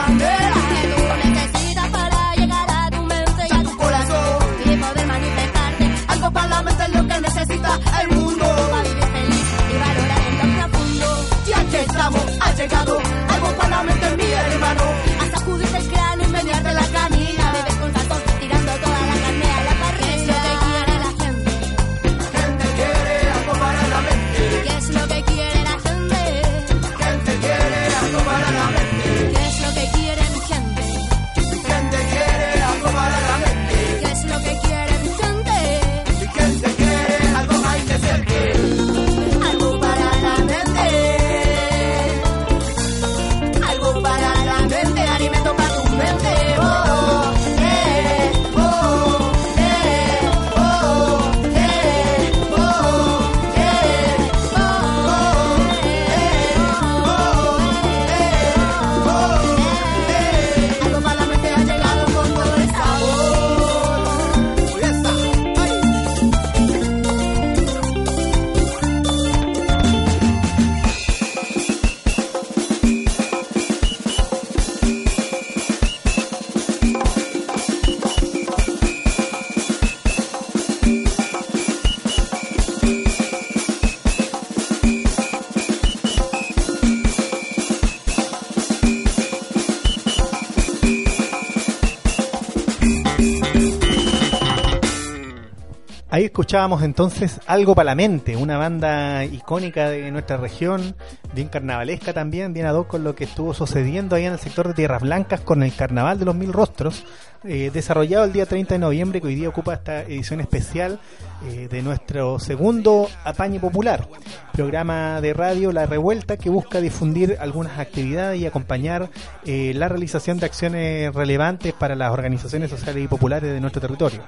escuchábamos 96.56 96.84
entonces 96.84 97.42
Algo 97.48 97.76
para 97.76 97.88
la 97.88 97.96
Mente, 97.96 98.38
una 98.38 98.58
banda 98.58 99.26
icónica 99.26 99.90
de 99.90 100.10
nuestra 100.10 100.38
región, 100.38 100.96
bien 101.34 101.50
carnavalesca 101.50 102.14
también, 102.14 102.54
bien 102.54 102.66
ad 102.66 102.76
hoc 102.76 102.88
con 102.88 103.04
lo 103.04 103.14
que 103.14 103.26
estuvo 103.26 103.54
sucediendo 103.54 104.16
ahí 104.16 104.24
en 104.24 104.32
el 104.32 104.40
sector 104.40 104.70
de 104.70 104.74
Tierras 104.74 105.02
Blancas 105.02 105.42
con 105.42 105.64
el 105.64 105.76
Carnaval 105.76 106.18
de 106.18 106.24
los 106.24 106.34
Mil 106.34 106.54
Rostros, 106.54 107.04
eh, 107.44 107.72
desarrollado 107.74 108.24
el 108.24 108.32
día 108.32 108.46
30 108.46 108.76
de 108.76 108.80
noviembre, 108.80 109.20
que 109.20 109.28
hoy 109.28 109.36
día 109.36 109.50
ocupa 109.50 109.74
esta 109.74 110.04
edición 110.04 110.40
especial 110.40 111.02
eh, 111.46 111.68
de 111.70 111.82
nuestro 111.82 112.40
segundo 112.40 113.10
Apañe 113.26 113.60
Popular, 113.60 114.08
programa 114.54 115.20
de 115.20 115.34
radio 115.34 115.74
La 115.74 115.86
Revuelta 115.86 116.38
que 116.38 116.50
busca 116.50 116.80
difundir 116.80 117.36
algunas 117.42 117.80
actividades 117.80 118.40
y 118.40 118.46
acompañar 118.46 119.10
eh, 119.44 119.74
la 119.76 119.90
realización 119.90 120.40
de 120.40 120.46
acciones 120.46 121.14
relevantes 121.14 121.74
para 121.74 121.96
las 121.96 122.12
organizaciones 122.12 122.70
sociales 122.70 123.04
y 123.04 123.10
populares 123.10 123.52
de 123.52 123.60
nuestro 123.60 123.82
territorio. 123.82 124.22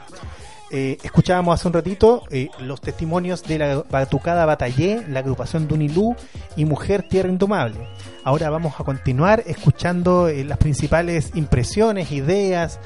Eh, 0.69 0.97
escuchábamos 1.01 1.57
hace 1.57 1.67
un 1.69 1.73
ratito 1.73 2.23
eh, 2.29 2.49
los 2.59 2.81
testimonios 2.81 3.41
de 3.43 3.57
la 3.57 3.83
Batucada 3.89 4.45
Batallé, 4.45 5.05
la 5.07 5.19
agrupación 5.19 5.65
Dunilú 5.65 6.13
y 6.57 6.65
Mujer 6.65 7.07
Tierra 7.07 7.29
Indomable. 7.29 7.87
Ahora 8.25 8.49
vamos 8.49 8.73
a 8.77 8.83
continuar 8.83 9.43
escuchando 9.45 10.27
eh, 10.27 10.43
las 10.43 10.57
principales 10.57 11.31
impresiones, 11.35 12.11
ideas, 12.11 12.79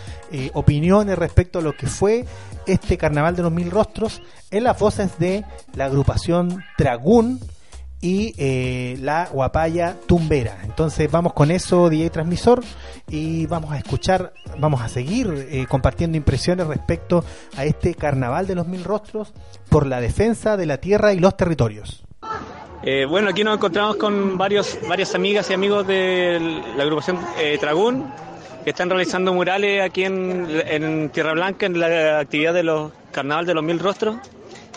opiniones 0.53 1.17
respecto 1.17 1.59
a 1.59 1.61
lo 1.61 1.75
que 1.75 1.87
fue 1.87 2.25
este 2.67 2.97
Carnaval 2.97 3.35
de 3.35 3.43
los 3.43 3.51
Mil 3.51 3.71
Rostros 3.71 4.21
en 4.51 4.63
las 4.63 4.79
voces 4.79 5.17
de 5.17 5.43
la 5.75 5.85
agrupación 5.85 6.63
Dragún 6.77 7.39
y 8.01 8.33
eh, 8.37 8.97
la 8.99 9.29
guapaya 9.31 9.95
tumbera. 10.07 10.59
Entonces 10.63 11.09
vamos 11.09 11.33
con 11.33 11.51
eso, 11.51 11.89
DJ 11.89 12.09
Transmisor, 12.09 12.63
y 13.07 13.45
vamos 13.45 13.71
a 13.71 13.77
escuchar, 13.77 14.33
vamos 14.57 14.81
a 14.81 14.89
seguir 14.89 15.47
eh, 15.49 15.65
compartiendo 15.69 16.17
impresiones 16.17 16.67
respecto 16.67 17.23
a 17.55 17.65
este 17.65 17.93
carnaval 17.93 18.47
de 18.47 18.55
los 18.55 18.67
mil 18.67 18.83
rostros 18.83 19.33
por 19.69 19.85
la 19.85 20.01
defensa 20.01 20.57
de 20.57 20.65
la 20.65 20.77
tierra 20.77 21.13
y 21.13 21.19
los 21.19 21.37
territorios. 21.37 22.03
Eh, 22.83 23.05
bueno, 23.05 23.29
aquí 23.29 23.43
nos 23.43 23.57
encontramos 23.57 23.95
con 23.97 24.37
varios, 24.37 24.79
varias 24.89 25.13
amigas 25.13 25.49
y 25.51 25.53
amigos 25.53 25.85
de 25.85 26.63
la 26.75 26.83
agrupación 26.83 27.19
Tragún 27.59 28.11
que 28.63 28.71
están 28.71 28.89
realizando 28.89 29.33
murales 29.33 29.83
aquí 29.83 30.03
en, 30.03 30.47
en 30.65 31.09
Tierra 31.09 31.33
Blanca 31.33 31.65
en 31.65 31.79
la 31.79 32.19
actividad 32.19 32.53
de 32.53 32.63
los 32.63 32.91
carnaval 33.11 33.45
de 33.45 33.53
los 33.53 33.63
mil 33.63 33.79
rostros. 33.79 34.17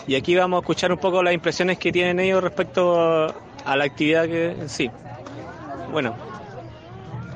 Y 0.07 0.15
aquí 0.15 0.35
vamos 0.35 0.57
a 0.57 0.61
escuchar 0.61 0.91
un 0.91 0.97
poco 0.97 1.23
las 1.23 1.33
impresiones 1.33 1.79
que 1.79 1.91
tienen 1.91 2.19
ellos 2.19 2.43
respecto 2.43 2.99
a, 2.99 3.75
la 3.75 3.83
actividad 3.83 4.25
que 4.25 4.55
sí. 4.67 4.89
Bueno. 5.91 6.15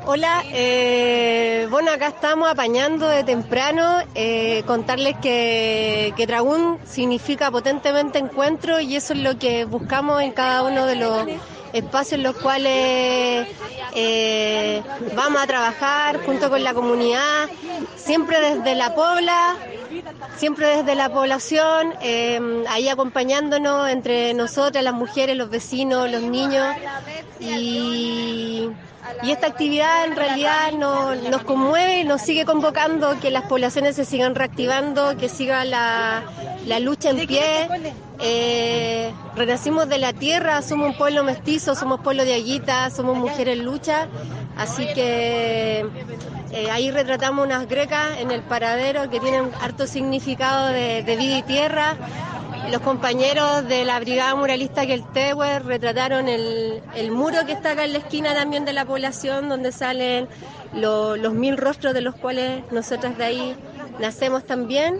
Hola, 0.06 0.44
eh, 0.52 1.68
bueno, 1.70 1.92
acá 1.92 2.08
estamos 2.08 2.50
apañando 2.50 3.08
de 3.08 3.24
temprano, 3.24 4.00
eh, 4.16 4.64
contarles 4.66 5.16
que, 5.18 6.14
que 6.16 6.26
Dragún 6.26 6.80
significa 6.86 7.52
potentemente 7.52 8.18
encuentro 8.18 8.80
y 8.80 8.96
eso 8.96 9.14
es 9.14 9.20
lo 9.20 9.38
que 9.38 9.66
buscamos 9.66 10.22
en 10.22 10.32
cada 10.32 10.64
uno 10.64 10.86
de 10.86 10.96
los 10.96 11.28
espacios 11.74 12.14
en 12.14 12.24
los 12.24 12.36
cuales 12.38 13.48
eh, 13.94 14.82
vamos 15.16 15.42
a 15.42 15.48
trabajar 15.48 16.24
junto 16.26 16.50
con 16.50 16.64
la 16.64 16.74
comunidad, 16.74 17.50
siempre 17.96 18.40
desde 18.40 18.76
la 18.76 18.96
pobla, 18.96 19.56
siempre 20.38 20.78
desde 20.78 20.96
la 20.96 21.10
población, 21.10 21.94
eh, 22.02 22.64
ahí 22.70 22.88
acompañándonos 22.90 23.90
entre 23.90 24.34
nosotras, 24.34 24.84
las 24.84 24.94
mujeres, 24.94 25.36
los 25.36 25.50
vecinos, 25.50 26.10
los 26.10 26.22
niños. 26.22 26.76
Y, 27.40 28.70
esta 29.32 29.48
actividad 29.48 30.06
en 30.06 30.16
realidad 30.16 30.72
nos, 30.72 31.44
conmueve 31.44 32.02
y 32.02 32.04
nos 32.04 32.22
sigue 32.22 32.46
convocando 32.46 33.20
que 33.20 33.32
las 33.32 33.44
poblaciones 33.44 33.96
se 33.96 34.06
sigan 34.06 34.36
reactivando, 34.36 35.18
que 35.18 35.30
siga 35.30 35.66
la, 35.66 36.24
lucha 36.80 37.12
en 37.12 37.28
pie. 37.28 37.68
Eh, 38.22 39.14
renacimos 39.36 39.88
de 39.88 39.98
la 39.98 40.12
tierra, 40.12 40.62
somos 40.62 40.90
un 40.90 40.98
pueblo 40.98 41.24
mestizo, 41.24 41.76
somos 41.76 42.02
pueblo 42.02 42.26
de 42.26 42.34
aguita, 42.34 42.90
somos 42.90 43.18
mujeres 43.18 43.58
en 43.58 43.66
lucha, 43.66 44.08
así 44.58 44.86
que 44.94 45.86
eh, 46.52 46.72
ahí 46.72 46.92
retratamos 46.92 47.46
unas 47.46 47.68
grecas 47.68 48.18
en 48.20 48.32
el 48.32 48.42
paradero 48.42 49.10
que 49.10 49.20
tienen 49.20 49.52
harto 49.62 49.88
significado 49.88 50.68
de, 50.68 51.04
vida 51.18 51.38
y 51.38 51.44
tierra. 51.44 51.96
Los 52.72 52.82
compañeros 52.82 53.68
de 53.68 53.84
la 53.86 54.00
Brigada 54.00 54.36
Muralista 54.36 54.86
Keltewer 54.86 55.66
retrataron 55.66 56.28
el, 56.28 56.82
muro 57.12 57.46
que 57.46 57.54
está 57.54 57.72
acá 57.72 57.86
en 57.86 57.94
la 57.94 58.00
esquina 58.00 58.34
también 58.36 58.66
de 58.66 58.74
la 58.74 58.86
población, 58.86 59.50
donde 59.50 59.72
salen 59.72 60.28
los 60.74 61.34
mil 61.34 61.58
rostros 61.58 61.94
de 61.94 62.02
los 62.02 62.16
cuales 62.16 62.64
nosotras 62.72 63.18
de 63.18 63.24
ahí 63.24 63.56
nacemos 64.00 64.46
también. 64.46 65.00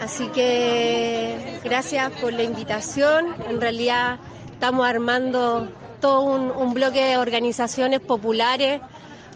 Así 0.00 0.28
que 0.28 1.60
gracias 1.64 2.12
por 2.20 2.32
la 2.32 2.42
invitación. 2.42 3.34
En 3.48 3.60
realidad 3.60 4.18
estamos 4.52 4.86
armando 4.86 5.68
todo 6.00 6.22
un 6.22 6.74
bloque 6.74 7.04
de 7.04 7.16
organizaciones 7.18 8.00
populares 8.00 8.80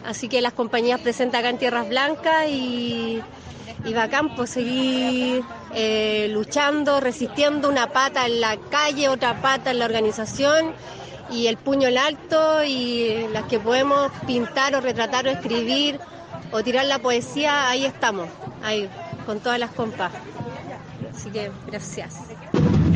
Así 0.05 0.27
que 0.27 0.41
las 0.41 0.53
compañías 0.53 1.01
presentan 1.01 1.39
acá 1.39 1.49
en 1.49 1.57
Tierras 1.57 1.89
Blancas 1.89 2.47
y, 2.47 3.21
y 3.85 3.93
bacán 3.93 4.35
pues 4.35 4.51
seguir 4.51 5.43
eh, 5.73 6.27
luchando, 6.31 6.99
resistiendo 6.99 7.69
una 7.69 7.87
pata 7.87 8.25
en 8.25 8.41
la 8.41 8.57
calle, 8.69 9.09
otra 9.09 9.41
pata 9.41 9.71
en 9.71 9.79
la 9.79 9.85
organización 9.85 10.73
y 11.31 11.47
el 11.47 11.57
puño 11.57 11.87
en 11.87 11.97
alto 11.97 12.63
y 12.63 13.27
las 13.31 13.45
que 13.45 13.59
podemos 13.59 14.11
pintar 14.27 14.75
o 14.75 14.81
retratar 14.81 15.27
o 15.27 15.31
escribir 15.31 15.99
o 16.51 16.63
tirar 16.63 16.85
la 16.85 16.99
poesía, 16.99 17.69
ahí 17.69 17.85
estamos, 17.85 18.29
ahí, 18.63 18.89
con 19.25 19.39
todas 19.39 19.59
las 19.59 19.71
compas. 19.71 20.11
Así 21.13 21.29
que 21.29 21.51
gracias. 21.67 22.15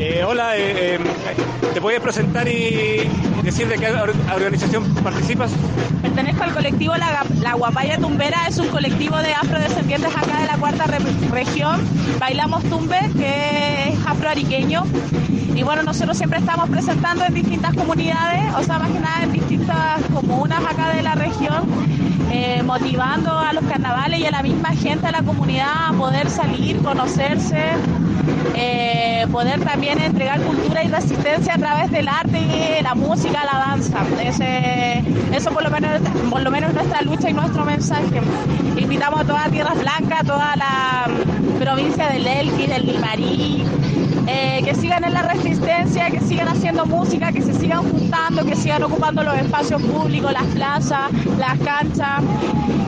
Eh, 0.02 0.24
hola, 0.24 0.56
eh, 0.56 0.94
eh, 0.94 0.98
¿te 1.74 1.78
puedes 1.78 2.00
presentar 2.00 2.48
y 2.48 3.06
decir 3.42 3.68
de 3.68 3.76
qué 3.76 3.88
organización 4.34 4.94
participas? 4.94 5.52
Pertenezco 6.00 6.42
al 6.42 6.54
colectivo 6.54 6.94
La, 6.96 7.52
Guapaya 7.52 7.98
Tumbera, 7.98 8.48
es 8.48 8.56
un 8.56 8.68
colectivo 8.68 9.18
de 9.18 9.34
afrodescendientes 9.34 10.16
acá 10.16 10.40
de 10.40 10.46
la 10.46 10.56
cuarta 10.56 10.86
región. 11.30 11.86
Bailamos 12.18 12.64
tumbe, 12.64 12.98
que 13.14 13.90
es 13.90 14.06
afroariqueño. 14.06 14.84
Y 15.54 15.62
bueno, 15.64 15.82
nosotros 15.82 16.16
siempre 16.16 16.38
estamos 16.38 16.70
presentando 16.70 17.26
en 17.26 17.34
distintas 17.34 17.74
comunidades, 17.74 18.54
o 18.54 18.62
sea, 18.62 18.78
más 18.78 18.90
que 18.92 19.00
nada 19.00 19.24
en 19.24 19.32
distintas 19.32 20.00
comunas 20.14 20.64
acá 20.64 20.94
de 20.94 21.02
la 21.02 21.14
región, 21.14 21.68
motivando 22.64 23.38
a 23.38 23.52
los 23.52 23.64
carnavales 23.64 24.20
y 24.20 24.24
a 24.24 24.30
la 24.30 24.42
misma 24.42 24.70
gente 24.70 25.04
de 25.04 25.12
la 25.12 25.22
comunidad 25.22 25.88
a 25.88 25.92
poder 25.92 26.30
salir, 26.30 26.78
conocerse, 26.78 27.74
eh, 28.54 29.26
poder 29.30 29.60
también 29.60 30.00
entregar 30.00 30.40
cultura 30.40 30.82
y 30.84 30.88
resistencia 30.88 31.54
a 31.54 31.58
través 31.58 31.90
del 31.90 32.08
arte, 32.08 32.40
la 32.82 32.94
música, 32.94 33.44
la 33.44 33.58
danza. 33.58 33.98
Eso 35.32 35.50
por 35.50 35.62
lo 35.62 35.70
menos 35.70 36.00
por 36.30 36.42
lo 36.42 36.50
menos 36.50 36.74
nuestra 36.74 37.02
lucha 37.02 37.30
y 37.30 37.32
nuestro 37.32 37.64
mensaje. 37.64 38.20
Invitamos 38.76 39.20
a 39.20 39.24
toda 39.24 39.44
Tierra 39.50 39.74
Blanca, 39.74 40.20
a 40.20 40.24
toda 40.24 40.56
la 40.56 41.06
provincia 41.60 42.08
del 42.08 42.26
Elqui, 42.26 42.66
del 42.66 42.86
Limarí, 42.86 43.62
eh, 44.26 44.62
que 44.64 44.74
sigan 44.74 45.04
en 45.04 45.12
la 45.12 45.20
resistencia, 45.20 46.10
que 46.10 46.18
sigan 46.20 46.48
haciendo 46.48 46.86
música, 46.86 47.32
que 47.32 47.42
se 47.42 47.52
sigan 47.52 47.82
juntando, 47.82 48.46
que 48.46 48.56
sigan 48.56 48.82
ocupando 48.82 49.22
los 49.22 49.36
espacios 49.36 49.82
públicos, 49.82 50.32
las 50.32 50.46
plazas, 50.46 51.12
las 51.38 51.58
canchas. 51.58 52.22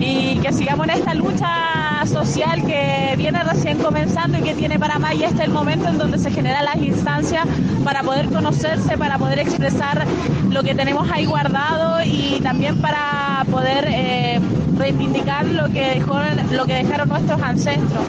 Y 0.00 0.38
que 0.38 0.52
sigamos 0.54 0.88
en 0.88 0.94
esta 0.94 1.12
lucha 1.12 2.06
social 2.06 2.64
que 2.66 3.14
viene 3.18 3.44
recién 3.44 3.76
comenzando 3.78 4.38
y 4.38 4.40
que 4.42 4.54
tiene 4.54 4.78
para 4.78 4.98
más. 4.98 5.14
Y 5.16 5.24
este 5.24 5.42
es 5.42 5.48
el 5.48 5.50
momento 5.50 5.88
en 5.88 5.98
donde 5.98 6.18
se 6.18 6.30
generan 6.30 6.64
las 6.64 6.76
instancias 6.76 7.46
para 7.84 8.02
poder 8.02 8.30
conocerse, 8.30 8.96
para 8.96 9.18
poder 9.18 9.38
expresar 9.38 10.06
lo 10.48 10.62
que 10.62 10.74
tenemos 10.74 11.10
ahí 11.10 11.26
guardado 11.26 12.02
y 12.04 12.40
también 12.42 12.78
para 12.78 13.44
poder 13.50 13.84
eh, 13.88 14.40
reivindicar 14.78 15.44
lo 15.44 15.68
que, 15.68 15.94
dejó, 15.96 16.18
lo 16.52 16.64
que 16.64 16.74
dejaron 16.74 17.10
nuestros 17.10 17.40
ancestros. 17.42 18.06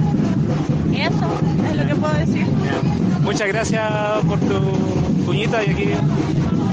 Y 0.91 1.01
eso 1.01 1.39
es 1.69 1.75
lo 1.75 1.87
que 1.87 1.95
puedo 1.95 2.13
decir. 2.13 2.45
Muchas 3.21 3.47
gracias 3.47 3.91
por 4.27 4.39
tu 4.39 4.59
puñita 5.25 5.63
y 5.63 5.69
aquí 5.69 5.89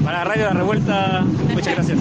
para 0.04 0.24
Radio 0.24 0.44
La 0.46 0.52
Revuelta. 0.52 1.24
Muchas 1.54 1.74
gracias. 1.74 1.98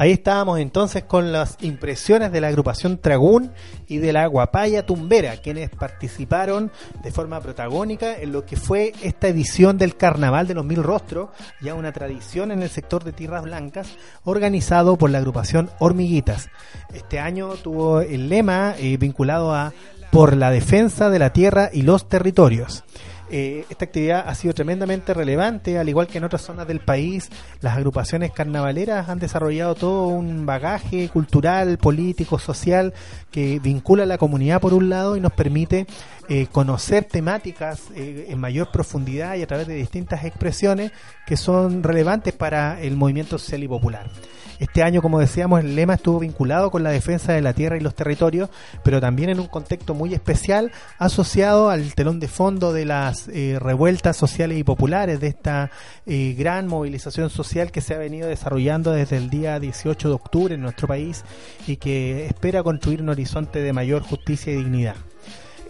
Ahí 0.00 0.12
estábamos 0.12 0.60
entonces 0.60 1.02
con 1.02 1.32
las 1.32 1.58
impresiones 1.60 2.30
de 2.30 2.40
la 2.40 2.46
agrupación 2.46 2.98
Tragún 2.98 3.50
y 3.88 3.98
de 3.98 4.12
la 4.12 4.26
Guapaya 4.26 4.86
Tumbera, 4.86 5.38
quienes 5.38 5.70
participaron 5.70 6.70
de 7.02 7.10
forma 7.10 7.40
protagónica 7.40 8.16
en 8.16 8.30
lo 8.30 8.46
que 8.46 8.56
fue 8.56 8.92
esta 9.02 9.26
edición 9.26 9.76
del 9.76 9.96
Carnaval 9.96 10.46
de 10.46 10.54
los 10.54 10.64
Mil 10.64 10.84
Rostros, 10.84 11.30
ya 11.60 11.74
una 11.74 11.90
tradición 11.90 12.52
en 12.52 12.62
el 12.62 12.70
sector 12.70 13.02
de 13.02 13.12
Tierras 13.12 13.42
Blancas, 13.42 13.88
organizado 14.22 14.96
por 14.96 15.10
la 15.10 15.18
agrupación 15.18 15.68
Hormiguitas. 15.80 16.48
Este 16.94 17.18
año 17.18 17.54
tuvo 17.54 18.00
el 18.00 18.28
lema 18.28 18.76
eh, 18.78 18.98
vinculado 18.98 19.52
a 19.52 19.72
por 20.10 20.36
la 20.36 20.50
defensa 20.50 21.10
de 21.10 21.18
la 21.18 21.32
tierra 21.32 21.70
y 21.72 21.82
los 21.82 22.08
territorios. 22.08 22.84
Eh, 23.30 23.66
esta 23.68 23.84
actividad 23.84 24.24
ha 24.26 24.34
sido 24.34 24.54
tremendamente 24.54 25.12
relevante, 25.12 25.78
al 25.78 25.88
igual 25.88 26.06
que 26.06 26.16
en 26.16 26.24
otras 26.24 26.42
zonas 26.42 26.66
del 26.66 26.80
país, 26.80 27.28
las 27.60 27.76
agrupaciones 27.76 28.32
carnavaleras 28.32 29.10
han 29.10 29.18
desarrollado 29.18 29.74
todo 29.74 30.06
un 30.06 30.46
bagaje 30.46 31.10
cultural, 31.10 31.76
político, 31.76 32.38
social 32.38 32.94
que 33.30 33.58
vincula 33.58 34.04
a 34.04 34.06
la 34.06 34.16
comunidad 34.16 34.62
por 34.62 34.72
un 34.72 34.88
lado 34.88 35.16
y 35.16 35.20
nos 35.20 35.32
permite 35.32 35.86
eh, 36.28 36.46
conocer 36.50 37.04
temáticas 37.04 37.84
eh, 37.94 38.26
en 38.28 38.38
mayor 38.38 38.70
profundidad 38.70 39.36
y 39.36 39.42
a 39.42 39.46
través 39.46 39.66
de 39.66 39.74
distintas 39.74 40.24
expresiones 40.24 40.92
que 41.26 41.36
son 41.36 41.82
relevantes 41.82 42.34
para 42.34 42.80
el 42.80 42.96
movimiento 42.96 43.38
social 43.38 43.62
y 43.62 43.68
popular. 43.68 44.10
Este 44.58 44.82
año, 44.82 45.02
como 45.02 45.20
decíamos, 45.20 45.60
el 45.60 45.76
lema 45.76 45.94
estuvo 45.94 46.18
vinculado 46.18 46.70
con 46.70 46.82
la 46.82 46.90
defensa 46.90 47.32
de 47.32 47.40
la 47.40 47.52
tierra 47.52 47.76
y 47.76 47.80
los 47.80 47.94
territorios, 47.94 48.50
pero 48.82 49.00
también 49.00 49.30
en 49.30 49.38
un 49.38 49.46
contexto 49.46 49.94
muy 49.94 50.14
especial 50.14 50.72
asociado 50.98 51.70
al 51.70 51.94
telón 51.94 52.18
de 52.18 52.26
fondo 52.26 52.72
de 52.72 52.84
las 52.84 53.28
eh, 53.28 53.58
revueltas 53.60 54.16
sociales 54.16 54.58
y 54.58 54.64
populares, 54.64 55.20
de 55.20 55.28
esta 55.28 55.70
eh, 56.06 56.34
gran 56.36 56.66
movilización 56.66 57.30
social 57.30 57.70
que 57.70 57.80
se 57.80 57.94
ha 57.94 57.98
venido 57.98 58.28
desarrollando 58.28 58.90
desde 58.90 59.16
el 59.16 59.30
día 59.30 59.60
18 59.60 60.08
de 60.08 60.14
octubre 60.14 60.54
en 60.54 60.62
nuestro 60.62 60.88
país 60.88 61.24
y 61.68 61.76
que 61.76 62.26
espera 62.26 62.64
construir 62.64 63.00
un 63.00 63.10
horizonte 63.10 63.60
de 63.60 63.72
mayor 63.72 64.02
justicia 64.02 64.52
y 64.52 64.56
dignidad. 64.56 64.96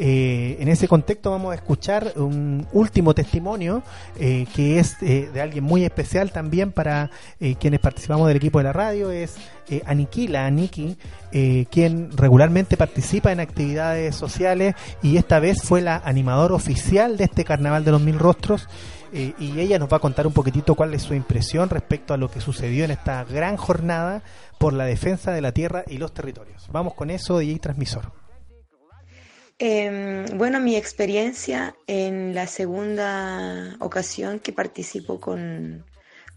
Eh, 0.00 0.56
en 0.60 0.68
ese 0.68 0.86
contexto 0.86 1.32
vamos 1.32 1.50
a 1.50 1.56
escuchar 1.56 2.12
un 2.14 2.68
último 2.72 3.14
testimonio 3.14 3.82
eh, 4.16 4.46
que 4.54 4.78
es 4.78 4.96
eh, 5.02 5.28
de 5.32 5.40
alguien 5.40 5.64
muy 5.64 5.84
especial 5.84 6.30
también 6.30 6.70
para 6.70 7.10
quienes 7.58 7.80
participamos 7.80 8.28
del 8.28 8.36
equipo 8.36 8.58
de 8.58 8.64
la 8.64 8.72
radio, 8.72 9.10
es 9.10 9.36
Aniquila, 9.86 10.46
Aniki, 10.46 10.96
quien 11.70 12.10
regularmente 12.16 12.76
participa 12.76 13.32
en 13.32 13.40
actividades 13.40 14.16
sociales 14.16 14.74
y 15.02 15.16
esta 15.16 15.40
vez 15.40 15.62
fue 15.62 15.80
la 15.80 16.00
animadora 16.04 16.54
oficial 16.54 17.16
de 17.16 17.24
este 17.24 17.44
Carnaval 17.44 17.84
de 17.84 17.92
los 17.92 18.00
Mil 18.00 18.18
Rostros. 18.18 18.68
y 19.12 19.60
ella 19.60 19.78
nos 19.78 19.92
va 19.92 19.98
a 19.98 20.00
contar 20.00 20.26
un 20.26 20.32
poquitito 20.32 20.74
cuál 20.74 20.94
es 20.94 21.02
su 21.02 21.14
impresión 21.14 21.70
respecto 21.70 22.14
a 22.14 22.16
lo 22.16 22.30
que 22.30 22.40
sucedió 22.40 22.84
en 22.84 22.90
esta 22.90 23.24
gran 23.24 23.56
jornada 23.56 24.22
por 24.58 24.72
la 24.72 24.84
defensa 24.84 25.32
de 25.32 25.40
la 25.40 25.52
tierra 25.52 25.84
y 25.86 25.98
los 25.98 26.12
territorios. 26.12 26.68
Vamos 26.72 26.94
con 26.94 27.10
eso, 27.10 27.38
DJ 27.38 27.58
Transmisor. 27.58 28.27
Eh, 29.60 30.26
bueno, 30.34 30.60
mi 30.60 30.76
experiencia 30.76 31.74
en 31.88 32.32
la 32.32 32.46
segunda 32.46 33.76
ocasión 33.80 34.38
que 34.38 34.52
participo 34.52 35.18
con, 35.18 35.84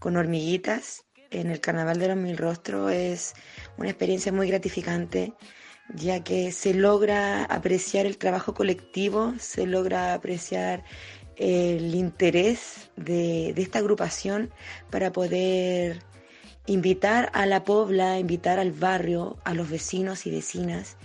con 0.00 0.16
hormiguitas 0.16 1.04
en 1.30 1.48
el 1.48 1.60
Carnaval 1.60 2.00
de 2.00 2.08
los 2.08 2.16
Mil 2.16 2.36
Rostros 2.36 2.90
es 2.90 3.34
una 3.78 3.90
experiencia 3.90 4.32
muy 4.32 4.48
gratificante, 4.48 5.34
ya 5.94 6.24
que 6.24 6.50
se 6.50 6.74
logra 6.74 7.44
apreciar 7.44 8.06
el 8.06 8.18
trabajo 8.18 8.54
colectivo, 8.54 9.34
se 9.38 9.66
logra 9.66 10.14
apreciar 10.14 10.82
el 11.36 11.94
interés 11.94 12.90
de, 12.96 13.52
de 13.54 13.62
esta 13.62 13.78
agrupación 13.78 14.50
para 14.90 15.12
poder 15.12 16.02
invitar 16.66 17.30
a 17.34 17.46
la 17.46 17.62
pobla, 17.62 18.18
invitar 18.18 18.58
al 18.58 18.72
barrio, 18.72 19.38
a 19.44 19.54
los 19.54 19.70
vecinos 19.70 20.26
y 20.26 20.32
vecinas 20.32 20.96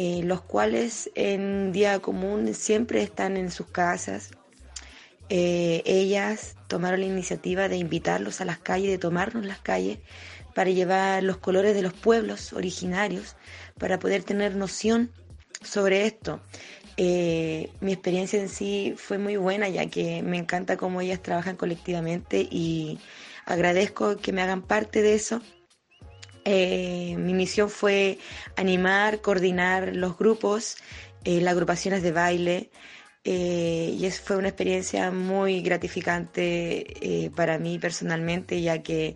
eh, 0.00 0.22
los 0.22 0.42
cuales 0.42 1.10
en 1.16 1.72
día 1.72 1.98
común 1.98 2.54
siempre 2.54 3.02
están 3.02 3.36
en 3.36 3.50
sus 3.50 3.66
casas. 3.66 4.30
Eh, 5.28 5.82
ellas 5.86 6.54
tomaron 6.68 7.00
la 7.00 7.06
iniciativa 7.06 7.68
de 7.68 7.78
invitarlos 7.78 8.40
a 8.40 8.44
las 8.44 8.58
calles, 8.58 8.92
de 8.92 8.98
tomarnos 8.98 9.44
las 9.44 9.58
calles 9.58 9.98
para 10.54 10.70
llevar 10.70 11.24
los 11.24 11.38
colores 11.38 11.74
de 11.74 11.82
los 11.82 11.94
pueblos 11.94 12.52
originarios, 12.52 13.34
para 13.76 13.98
poder 13.98 14.22
tener 14.22 14.54
noción 14.54 15.10
sobre 15.64 16.06
esto. 16.06 16.40
Eh, 16.96 17.68
mi 17.80 17.92
experiencia 17.92 18.40
en 18.40 18.48
sí 18.48 18.94
fue 18.96 19.18
muy 19.18 19.36
buena, 19.36 19.68
ya 19.68 19.86
que 19.86 20.22
me 20.22 20.38
encanta 20.38 20.76
cómo 20.76 21.00
ellas 21.00 21.24
trabajan 21.24 21.56
colectivamente 21.56 22.46
y 22.48 23.00
agradezco 23.46 24.16
que 24.16 24.32
me 24.32 24.42
hagan 24.42 24.62
parte 24.62 25.02
de 25.02 25.14
eso 25.14 25.42
eh, 26.50 27.14
mi 27.18 27.34
misión 27.34 27.68
fue 27.68 28.18
animar, 28.56 29.20
coordinar 29.20 29.94
los 29.94 30.16
grupos, 30.16 30.78
eh, 31.24 31.42
las 31.42 31.52
agrupaciones 31.52 32.02
de 32.02 32.10
baile, 32.10 32.70
eh, 33.22 33.94
y 33.98 34.06
eso 34.06 34.22
fue 34.24 34.38
una 34.38 34.48
experiencia 34.48 35.10
muy 35.10 35.60
gratificante 35.60 37.30
para 37.36 37.58
mí 37.58 37.78
personalmente, 37.78 38.62
ya 38.62 38.82
que 38.82 39.14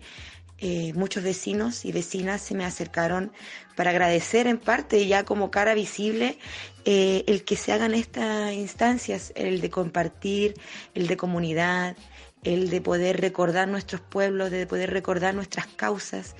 muchos 0.93 1.23
vecinos 1.23 1.85
y 1.85 1.91
vecinas 1.91 2.39
se 2.41 2.53
me 2.53 2.65
acercaron 2.65 3.33
para 3.75 3.89
agradecer 3.89 4.45
en 4.45 4.59
parte, 4.59 5.07
ya 5.07 5.25
como 5.25 5.49
cara 5.49 5.73
visible, 5.73 6.37
el 6.85 7.43
que 7.45 7.55
se 7.55 7.73
hagan 7.73 7.95
estas 7.95 8.53
instancias, 8.53 9.33
el 9.35 9.59
de 9.59 9.71
compartir, 9.71 10.53
el 10.93 11.07
de 11.07 11.17
comunidad, 11.17 11.97
el 12.43 12.69
de 12.69 12.81
poder 12.81 13.19
recordar 13.21 13.67
nuestros 13.67 14.01
pueblos, 14.01 14.51
de 14.51 14.67
poder 14.67 14.91
recordar 14.91 15.33
nuestras 15.33 15.67
causas 15.67 16.35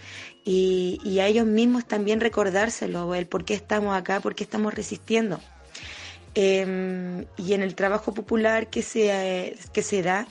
y, 0.45 1.19
a 1.19 1.27
ellos 1.27 1.45
mismos 1.45 1.85
también 1.85 2.19
recordárselo, 2.19 3.15
el 3.15 3.27
por 3.27 3.45
qué 3.45 3.53
estamos 3.53 3.95
acá, 3.95 4.19
por 4.19 4.35
qué 4.35 4.43
estamos 4.43 4.73
resistiendo. 4.73 5.39
Em, 6.35 7.25
y 7.37 7.53
en 7.53 7.61
el 7.61 7.75
trabajo 7.75 8.13
popular 8.13 8.69
que 8.69 8.81
se, 8.81 9.55
que 9.71 9.83
se 9.83 10.01
da, 10.01 10.27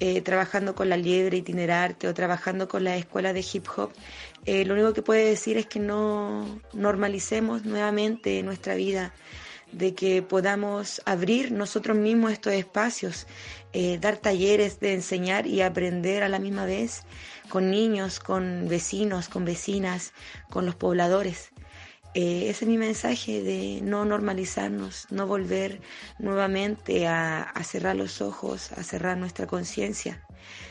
eh, 0.00 0.20
trabajando 0.22 0.74
con 0.74 0.88
la 0.88 0.96
liebre 0.96 1.36
itinerante 1.38 2.08
o 2.08 2.14
trabajando 2.14 2.68
con 2.68 2.82
la 2.82 2.96
escuela 2.96 3.32
de 3.32 3.44
hip 3.52 3.66
hop, 3.76 3.92
eh, 4.44 4.64
lo 4.64 4.74
único 4.74 4.92
que 4.92 5.02
puede 5.02 5.24
decir 5.24 5.56
es 5.56 5.66
que 5.66 5.78
no 5.78 6.60
normalicemos 6.72 7.64
nuevamente 7.64 8.42
nuestra 8.42 8.74
vida, 8.74 9.14
de 9.70 9.94
que 9.94 10.22
podamos 10.22 11.00
abrir 11.04 11.52
nosotros 11.52 11.96
mismos 11.96 12.32
estos 12.32 12.52
espacios, 12.52 13.26
eh, 13.72 13.98
dar 14.00 14.16
talleres 14.16 14.78
de 14.80 14.94
enseñar 14.94 15.46
y 15.46 15.62
aprender 15.62 16.22
a 16.22 16.28
la 16.28 16.38
misma 16.38 16.64
vez 16.64 17.02
con 17.48 17.70
niños, 17.70 18.20
con 18.20 18.68
vecinos, 18.68 19.28
con 19.28 19.44
vecinas, 19.44 20.12
con 20.50 20.66
los 20.66 20.74
pobladores. 20.74 21.50
Eh, 22.14 22.48
ese 22.48 22.64
es 22.64 22.68
mi 22.68 22.78
mensaje 22.78 23.42
de 23.42 23.80
no 23.82 24.04
normalizarnos, 24.04 25.08
no 25.10 25.26
volver 25.26 25.80
nuevamente 26.20 27.08
a, 27.08 27.52
cerrar 27.64 27.96
los 27.96 28.22
ojos, 28.22 28.70
a 28.72 28.84
cerrar 28.84 29.18
nuestra 29.18 29.48
conciencia, 29.48 30.24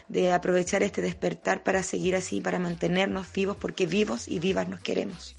de 0.08 0.32
aprovechar 0.32 0.84
este 0.84 1.02
despertar 1.02 1.62
para 1.62 1.84
seguir 1.84 2.16
así, 2.16 2.40
para 2.40 2.60
mantenernos 2.60 3.28
vivos, 3.34 3.58
porque 3.58 3.86
vivos 3.86 4.30
y 4.30 4.40
vivas 4.40 4.70
nos 4.70 4.80
queremos. 4.80 5.36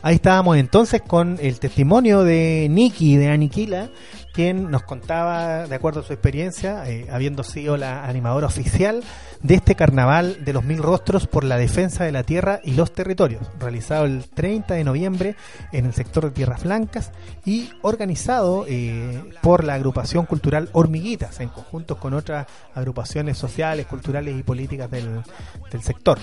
Ahí 0.00 0.14
estábamos 0.14 0.56
entonces 0.56 1.02
con 1.02 1.38
el 1.42 1.58
testimonio 1.58 2.22
de 2.22 2.68
Nikki, 2.70 3.16
de 3.16 3.28
Aniquila, 3.28 3.90
quien 4.38 4.70
nos 4.70 4.84
contaba, 4.84 5.66
de 5.66 5.74
acuerdo 5.74 5.98
a 5.98 6.04
su 6.04 6.12
experiencia, 6.12 6.88
eh, 6.88 7.08
habiendo 7.10 7.42
sido 7.42 7.76
la 7.76 8.04
animadora 8.04 8.46
oficial 8.46 9.02
de 9.42 9.54
este 9.56 9.74
carnaval 9.74 10.44
de 10.44 10.52
los 10.52 10.62
mil 10.62 10.78
rostros 10.78 11.26
por 11.26 11.42
la 11.42 11.56
defensa 11.56 12.04
de 12.04 12.12
la 12.12 12.22
tierra 12.22 12.60
y 12.62 12.74
los 12.74 12.92
territorios, 12.92 13.42
realizado 13.58 14.04
el 14.04 14.28
30 14.28 14.74
de 14.74 14.84
noviembre 14.84 15.34
en 15.72 15.86
el 15.86 15.92
sector 15.92 16.22
de 16.22 16.30
Tierras 16.30 16.62
Blancas 16.62 17.10
y 17.44 17.70
organizado 17.82 18.64
eh, 18.68 19.20
por 19.42 19.64
la 19.64 19.74
agrupación 19.74 20.24
cultural 20.24 20.68
Hormiguitas, 20.70 21.40
en 21.40 21.48
conjunto 21.48 21.96
con 21.98 22.14
otras 22.14 22.46
agrupaciones 22.76 23.38
sociales, 23.38 23.86
culturales 23.86 24.38
y 24.38 24.44
políticas 24.44 24.88
del, 24.88 25.20
sector. 25.82 26.20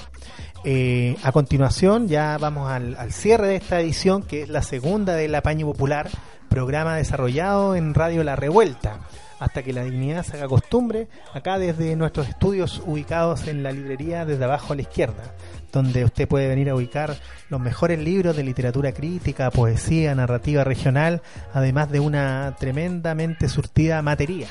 Eh, 0.64 1.18
a 1.22 1.34
continuación 1.34 2.08
ya 2.08 2.38
vamos 2.38 2.72
al, 2.72 2.96
al 2.96 3.12
cierre 3.12 3.48
de 3.48 3.56
esta 3.58 3.82
edición, 3.82 4.24
que 4.24 4.44
es 4.44 4.50
la 4.50 4.62
segunda 4.62 5.16
del 5.16 5.36
apaño 5.36 5.66
popular 5.66 6.08
programa 6.56 6.96
desarrollado 6.96 7.76
en 7.76 7.94
Radio 7.94 8.24
La 8.24 8.38
Revuelta. 8.38 9.02
Hasta 9.40 9.62
que 9.62 9.74
la 9.74 9.84
dignidad 9.84 10.24
se 10.24 10.38
haga 10.38 10.48
costumbre, 10.48 11.10
acá 11.34 11.60
desde 11.60 11.98
nuestros 11.98 12.30
estudios 12.30 12.82
ubicados 12.86 13.50
en 13.50 13.62
la 13.62 13.74
librería 13.74 14.26
desde 14.26 14.46
abajo 14.46 14.72
a 14.72 14.78
la 14.78 14.84
izquierda, 14.84 15.36
donde 15.74 16.06
usted 16.06 16.30
puede 16.30 16.48
venir 16.48 16.70
a 16.70 16.76
ubicar 16.76 17.18
los 17.50 17.60
mejores 17.60 18.00
libros 18.00 18.38
de 18.38 18.44
literatura 18.44 18.94
crítica, 18.94 19.52
poesía, 19.52 20.16
narrativa 20.16 20.64
regional, 20.64 21.22
además 21.54 21.92
de 21.92 22.00
una 22.00 22.56
tremendamente 22.58 23.50
surtida 23.50 24.02
materia. 24.02 24.48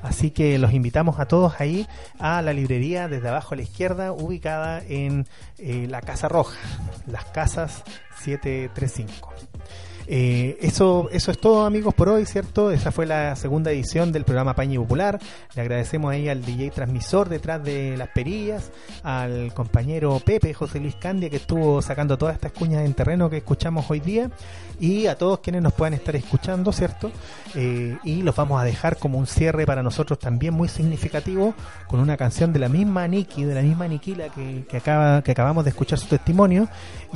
Así 0.00 0.30
que 0.30 0.58
los 0.58 0.72
invitamos 0.72 1.18
a 1.18 1.26
todos 1.26 1.54
ahí 1.58 1.88
a 2.20 2.40
la 2.42 2.52
librería 2.52 3.08
desde 3.08 3.30
abajo 3.30 3.54
a 3.54 3.56
la 3.56 3.62
izquierda, 3.62 4.12
ubicada 4.12 4.80
en 4.88 5.26
eh, 5.58 5.88
la 5.90 6.02
Casa 6.02 6.28
Roja, 6.28 6.60
las 7.08 7.24
Casas 7.24 7.82
735. 8.20 9.32
Eh, 10.06 10.58
eso, 10.60 11.08
eso 11.12 11.30
es 11.30 11.38
todo 11.38 11.64
amigos 11.64 11.94
por 11.94 12.08
hoy, 12.08 12.26
¿cierto? 12.26 12.70
Esa 12.70 12.90
fue 12.90 13.06
la 13.06 13.36
segunda 13.36 13.70
edición 13.70 14.12
del 14.12 14.24
programa 14.24 14.54
Pañi 14.54 14.76
Popular. 14.78 15.18
Le 15.54 15.62
agradecemos 15.62 16.12
ahí 16.12 16.28
al 16.28 16.44
DJ 16.44 16.70
transmisor 16.70 17.28
detrás 17.28 17.62
de 17.62 17.96
las 17.96 18.08
perillas, 18.08 18.70
al 19.02 19.52
compañero 19.54 20.20
Pepe, 20.24 20.54
José 20.54 20.80
Luis 20.80 20.96
Candia, 20.96 21.30
que 21.30 21.36
estuvo 21.36 21.80
sacando 21.82 22.18
todas 22.18 22.34
estas 22.34 22.52
cuñas 22.52 22.84
en 22.84 22.94
terreno 22.94 23.30
que 23.30 23.38
escuchamos 23.38 23.90
hoy 23.90 24.00
día, 24.00 24.30
y 24.80 25.06
a 25.06 25.16
todos 25.16 25.40
quienes 25.40 25.62
nos 25.62 25.72
puedan 25.72 25.94
estar 25.94 26.16
escuchando, 26.16 26.72
¿cierto? 26.72 27.10
Eh, 27.54 27.96
y 28.04 28.22
los 28.22 28.34
vamos 28.34 28.60
a 28.60 28.64
dejar 28.64 28.96
como 28.96 29.18
un 29.18 29.26
cierre 29.26 29.66
para 29.66 29.82
nosotros 29.82 30.18
también 30.18 30.54
muy 30.54 30.68
significativo 30.68 31.54
con 31.86 32.00
una 32.00 32.16
canción 32.16 32.52
de 32.52 32.58
la 32.58 32.68
misma 32.68 33.06
Nikki, 33.06 33.44
de 33.44 33.54
la 33.54 33.62
misma 33.62 33.86
Nikila 33.86 34.28
que, 34.30 34.64
que, 34.68 34.76
acaba, 34.78 35.22
que 35.22 35.32
acabamos 35.32 35.64
de 35.64 35.70
escuchar 35.70 35.98
su 35.98 36.06
testimonio, 36.06 36.68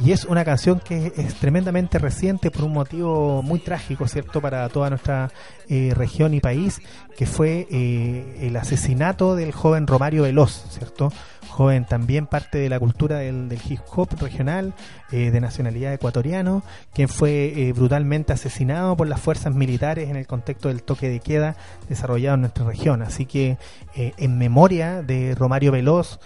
y 0.04 0.12
es 0.12 0.24
una 0.24 0.44
canción 0.44 0.80
que 0.80 1.12
es 1.16 1.34
tremendamente 1.34 1.98
reciente 1.98 2.50
por 2.50 2.64
un 2.64 2.75
motivo 2.76 3.42
muy 3.42 3.58
trágico, 3.58 4.06
¿cierto?, 4.06 4.40
para 4.40 4.68
toda 4.68 4.90
nuestra 4.90 5.30
eh, 5.68 5.92
región 5.94 6.34
y 6.34 6.40
país, 6.40 6.80
que 7.16 7.26
fue 7.26 7.66
eh, 7.70 8.38
el 8.42 8.56
asesinato 8.56 9.34
del 9.34 9.52
joven 9.52 9.86
Romario 9.86 10.22
Veloz, 10.22 10.66
¿cierto? 10.70 11.12
Joven 11.56 11.86
también 11.86 12.26
parte 12.26 12.58
de 12.58 12.68
la 12.68 12.78
cultura 12.78 13.18
del, 13.18 13.50
hip 13.66 13.80
hop 13.94 14.10
regional, 14.20 14.74
eh, 15.10 15.30
de 15.30 15.40
nacionalidad 15.40 15.94
ecuatoriano, 15.94 16.62
quien 16.92 17.08
fue 17.08 17.46
eh, 17.56 17.72
brutalmente 17.72 18.34
asesinado 18.34 18.94
por 18.94 19.08
las 19.08 19.20
fuerzas 19.20 19.54
militares 19.54 20.10
en 20.10 20.16
el 20.16 20.26
contexto 20.26 20.68
del 20.68 20.82
toque 20.82 21.08
de 21.08 21.20
queda 21.20 21.56
desarrollado 21.88 22.34
en 22.34 22.42
nuestra 22.42 22.66
región. 22.66 23.00
Así 23.00 23.24
que 23.24 23.56
eh, 23.94 24.12
en 24.18 24.36
memoria 24.36 25.02
de 25.02 25.34
Romario 25.34 25.72
Veloz, 25.72 26.20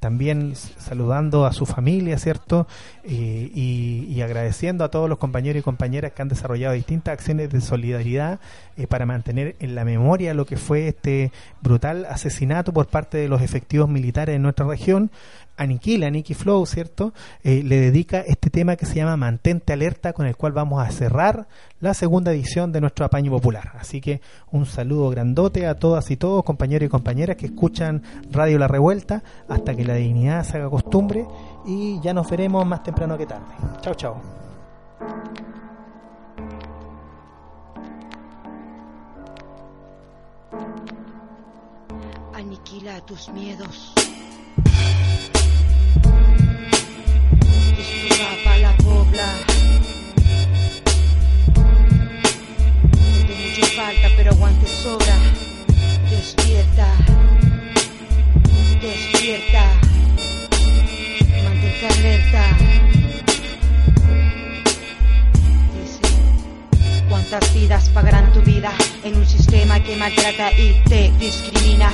también 0.00 0.54
saludando 0.56 1.46
a 1.46 1.52
su 1.52 1.64
familia, 1.64 2.18
¿cierto? 2.18 2.66
Y, 3.04 4.20
agradeciendo 4.24 4.84
a 4.84 4.90
todos 4.90 5.08
los 5.08 5.18
compañeros 5.18 5.60
y 5.60 5.62
compañeras 5.62 6.12
que 6.12 6.22
han 6.22 6.28
desarrollado 6.28 6.72
distintas 6.72 7.12
acciones 7.12 7.50
de 7.50 7.60
solidaridad 7.60 8.40
para 8.88 9.04
mantener 9.04 9.54
en 9.60 9.74
la 9.74 9.84
memoria 9.84 10.32
lo 10.32 10.46
que 10.46 10.56
fue 10.56 10.88
este 10.88 11.30
brutal 11.60 12.06
asesinato 12.06 12.72
por 12.72 12.86
parte 12.86 13.18
de 13.18 13.28
los 13.28 13.42
efectivos 13.42 13.83
militares 13.88 14.36
en 14.36 14.42
nuestra 14.42 14.66
región 14.66 15.10
aniquila 15.56 16.10
Nicky 16.10 16.34
Flow, 16.34 16.66
¿cierto? 16.66 17.12
Eh, 17.42 17.62
le 17.62 17.80
dedica 17.80 18.20
este 18.20 18.50
tema 18.50 18.76
que 18.76 18.86
se 18.86 18.96
llama 18.96 19.16
Mantente 19.16 19.72
Alerta, 19.72 20.12
con 20.12 20.26
el 20.26 20.36
cual 20.36 20.52
vamos 20.52 20.82
a 20.82 20.90
cerrar 20.90 21.46
la 21.80 21.94
segunda 21.94 22.32
edición 22.32 22.72
de 22.72 22.80
nuestro 22.80 23.04
apaño 23.04 23.30
popular. 23.30 23.72
Así 23.78 24.00
que 24.00 24.20
un 24.50 24.66
saludo 24.66 25.10
grandote 25.10 25.66
a 25.66 25.74
todas 25.76 26.10
y 26.10 26.16
todos, 26.16 26.44
compañeros 26.44 26.86
y 26.86 26.90
compañeras 26.90 27.36
que 27.36 27.46
escuchan 27.46 28.02
Radio 28.30 28.58
La 28.58 28.68
Revuelta, 28.68 29.22
hasta 29.48 29.74
que 29.74 29.84
la 29.84 29.94
dignidad 29.94 30.44
se 30.44 30.58
haga 30.58 30.70
costumbre 30.70 31.24
y 31.66 32.00
ya 32.00 32.12
nos 32.12 32.28
veremos 32.30 32.66
más 32.66 32.82
temprano 32.82 33.16
que 33.16 33.26
tarde. 33.26 33.44
Chao, 33.80 33.94
chao. 33.94 35.43
Aniquila 42.74 43.00
tus 43.06 43.28
miedos 43.28 43.92
para 48.42 48.58
la 48.58 48.76
pobla. 48.78 49.26
No 53.12 53.26
te 53.26 53.34
mucho 53.34 53.66
falta, 53.76 54.08
pero 54.16 54.32
aguante 54.32 54.66
sobra. 54.66 55.14
Despierta, 56.10 56.88
despierta, 58.82 59.64
mantente 61.44 61.86
alerta. 61.86 62.56
Dice, 65.80 66.00
¿cuántas 67.08 67.54
vidas 67.54 67.88
pagarán 67.90 68.32
tu 68.32 68.40
vida 68.42 68.72
en 69.04 69.16
un 69.16 69.26
sistema 69.26 69.78
que 69.80 69.94
maltrata 69.96 70.50
y 70.58 70.82
te 70.88 71.12
discrimina? 71.20 71.92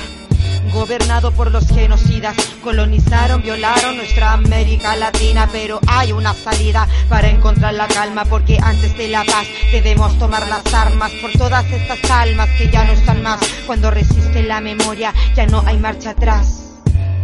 Gobernado 0.73 1.31
por 1.31 1.51
los 1.51 1.67
genocidas. 1.67 2.35
Colonizaron, 2.63 3.41
violaron 3.41 3.97
nuestra 3.97 4.33
América 4.33 4.95
Latina, 4.95 5.49
pero 5.51 5.79
hay 5.87 6.11
una 6.11 6.33
salida 6.33 6.87
para 7.09 7.29
encontrar 7.29 7.73
la 7.73 7.87
calma, 7.87 8.25
porque 8.25 8.57
antes 8.61 8.95
de 8.97 9.07
la 9.07 9.23
paz 9.23 9.47
debemos 9.71 10.17
tomar 10.17 10.47
las 10.47 10.73
armas 10.73 11.11
por 11.21 11.31
todas 11.31 11.65
estas 11.71 12.09
almas 12.09 12.49
que 12.57 12.69
ya 12.69 12.83
no 12.85 12.93
están 12.93 13.21
más. 13.21 13.39
Cuando 13.65 13.91
resiste 13.91 14.43
la 14.43 14.61
memoria, 14.61 15.13
ya 15.35 15.45
no 15.47 15.63
hay 15.65 15.77
marcha 15.77 16.11
atrás. 16.11 16.61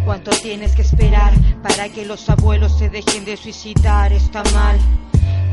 ¿Cuánto 0.05 0.31
tienes 0.31 0.73
que 0.73 0.83
esperar 0.83 1.33
para 1.61 1.89
que 1.89 2.05
los 2.05 2.29
abuelos 2.29 2.77
se 2.77 2.89
dejen 2.89 3.25
de 3.25 3.35
suicidar? 3.35 4.13
Está 4.13 4.41
mal. 4.53 4.79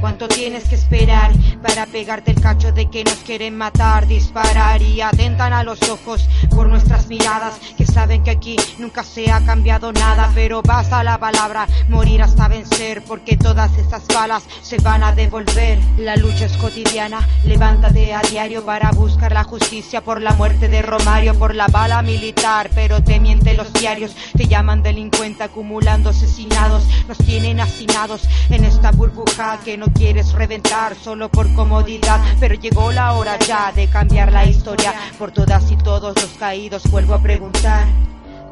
¿Cuánto 0.04 0.28
tienes 0.28 0.64
que 0.64 0.74
esperar 0.74 1.32
para 1.62 1.86
pegarte 1.86 2.32
el 2.32 2.38
cacho 2.38 2.72
de 2.72 2.90
que 2.90 3.04
nos 3.04 3.16
quieren 3.20 3.56
matar, 3.56 4.06
disparar 4.06 4.82
y 4.82 5.00
atentan 5.00 5.54
a 5.54 5.64
los 5.64 5.80
ojos 5.88 6.28
por 6.50 6.68
nuestras 6.68 7.06
miradas 7.06 7.54
que 7.78 7.86
saben 7.86 8.22
que 8.22 8.30
aquí 8.30 8.54
nunca 8.78 9.02
se 9.02 9.32
ha 9.32 9.42
cambiado 9.46 9.94
nada, 9.94 10.30
pero 10.34 10.60
basta 10.60 11.02
la 11.02 11.16
palabra 11.16 11.66
morir 11.88 12.20
hasta 12.20 12.48
vencer 12.48 13.02
porque 13.04 13.38
todas 13.38 13.78
estas 13.78 14.06
balas 14.08 14.42
se 14.60 14.76
van 14.76 15.02
a 15.02 15.12
devolver. 15.12 15.78
La 15.96 16.16
lucha 16.16 16.44
es 16.44 16.56
cotidiana, 16.58 17.26
levántate 17.44 18.12
a 18.12 18.20
diario 18.20 18.62
para 18.62 18.90
buscar 18.90 19.32
la 19.32 19.44
justicia 19.44 20.02
por 20.02 20.20
la 20.20 20.34
muerte 20.34 20.68
de 20.68 20.82
Romario, 20.82 21.34
por 21.38 21.54
la 21.54 21.68
bala 21.68 22.02
militar, 22.02 22.68
pero 22.74 23.02
te 23.02 23.20
mienten 23.20 23.56
los 23.56 23.72
diarios, 23.72 24.14
te 24.36 24.46
llaman 24.48 24.82
delincuente 24.82 25.44
acumulando 25.44 26.10
asesinados, 26.10 26.84
nos 27.08 27.16
tienen 27.16 27.58
hacinados 27.58 28.28
en 28.50 28.64
esta 28.64 28.90
burbuja 28.90 29.60
que 29.64 29.78
no 29.78 29.93
quieres 29.94 30.32
reventar 30.32 30.94
solo 30.94 31.30
por 31.30 31.52
comodidad, 31.54 32.20
pero 32.40 32.54
llegó 32.54 32.92
la 32.92 33.12
hora 33.14 33.38
ya 33.38 33.72
de 33.72 33.88
cambiar 33.88 34.32
la 34.32 34.44
historia. 34.44 34.92
Por 35.18 35.30
todas 35.30 35.70
y 35.70 35.76
todos 35.76 36.14
los 36.14 36.32
caídos 36.38 36.90
vuelvo 36.90 37.14
a 37.14 37.22
preguntar. 37.22 37.86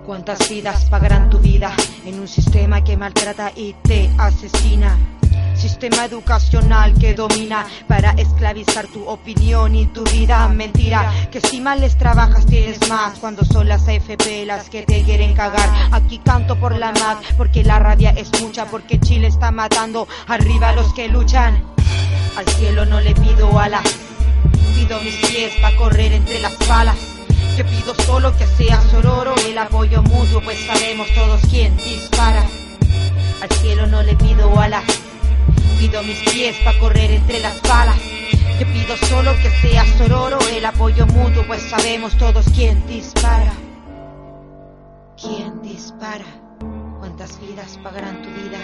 ¿Cuántas 0.07 0.49
vidas 0.49 0.87
pagarán 0.87 1.31
tu 1.31 1.39
vida 1.39 1.73
en 2.07 2.19
un 2.19 2.27
sistema 2.27 2.83
que 2.83 2.97
maltrata 2.97 3.53
y 3.55 3.75
te 3.85 4.11
asesina? 4.19 4.97
Sistema 5.55 6.07
educacional 6.07 6.93
que 6.99 7.15
domina 7.15 7.65
para 7.87 8.11
esclavizar 8.13 8.87
tu 8.89 9.09
opinión 9.09 9.75
y 9.75 9.87
tu 9.87 10.03
vida. 10.05 10.49
Mentira, 10.49 11.29
que 11.31 11.41
si 11.41 11.61
mal 11.61 11.81
les 11.81 11.97
trabajas 11.97 12.47
tienes 12.47 12.89
más 12.89 13.19
cuando 13.19 13.45
son 13.45 13.69
las 13.69 13.87
AFP 13.87 14.45
las 14.45 14.69
que 14.69 14.83
te 14.83 15.03
quieren 15.05 15.35
cagar. 15.35 15.71
Aquí 15.93 16.19
canto 16.19 16.57
por 16.57 16.77
la 16.77 16.93
MAD 16.93 17.19
porque 17.37 17.63
la 17.63 17.79
rabia 17.79 18.11
es 18.11 18.31
mucha, 18.41 18.67
porque 18.67 18.99
Chile 18.99 19.29
está 19.29 19.51
matando 19.51 20.09
arriba 20.27 20.73
los 20.73 20.93
que 20.95 21.09
luchan. 21.09 21.63
Al 22.37 22.47
cielo 22.47 22.85
no 22.87 23.01
le 23.01 23.15
pido 23.15 23.59
alas, 23.59 23.85
pido 24.75 25.01
mis 25.01 25.15
pies 25.15 25.53
para 25.61 25.77
correr 25.77 26.13
entre 26.13 26.41
las 26.41 26.59
balas. 26.67 26.97
Yo 27.57 27.65
pido 27.67 27.95
solo 27.95 28.37
que 28.37 28.47
sea 28.47 28.81
sororo 28.91 29.35
el 29.47 29.59
apoyo 29.59 30.03
mutuo, 30.03 30.41
pues 30.41 30.59
sabemos 30.67 31.07
todos 31.15 31.41
quién 31.51 31.77
dispara. 31.77 32.45
Al 33.43 33.51
cielo 33.59 33.87
no 33.87 34.03
le 34.03 34.17
pido 34.17 34.59
alas 34.59 35.02
pido 35.83 36.01
mis 36.05 36.21
pies 36.33 36.57
para 36.59 36.79
correr 36.79 37.11
entre 37.11 37.41
las 37.41 37.61
balas. 37.63 38.01
Yo 38.61 38.67
pido 38.73 38.97
solo 39.09 39.33
que 39.43 39.51
sea 39.51 39.85
sororo 39.99 40.39
el 40.51 40.65
apoyo 40.65 41.09
mutuo, 41.09 41.45
pues 41.45 41.61
sabemos 41.63 42.17
todos 42.17 42.47
quién 42.55 42.87
dispara. 42.87 43.53
¿Quién 45.21 45.61
dispara? 45.61 46.25
¿Cuántas 47.01 47.41
vidas 47.41 47.81
pagarán 47.83 48.23
tu 48.23 48.29
vida? 48.29 48.61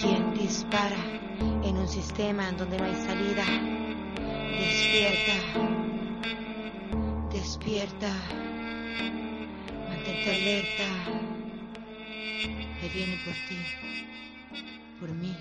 ¿Quién 0.00 0.32
dispara 0.34 1.02
en 1.64 1.76
un 1.76 1.88
sistema 1.88 2.48
en 2.48 2.56
donde 2.56 2.78
no 2.78 2.84
hay 2.84 2.94
salida? 2.94 3.44
Despierta, 4.60 5.32
despierta, 7.32 8.12
mantente 9.88 10.30
alerta, 10.30 10.84
me 12.80 12.88
viene 12.90 13.18
por 13.24 13.34
ti 13.48 13.56
por 15.00 15.08
mí, 15.14 15.34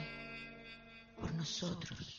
por 1.19 1.36
nosotros. 1.36 2.19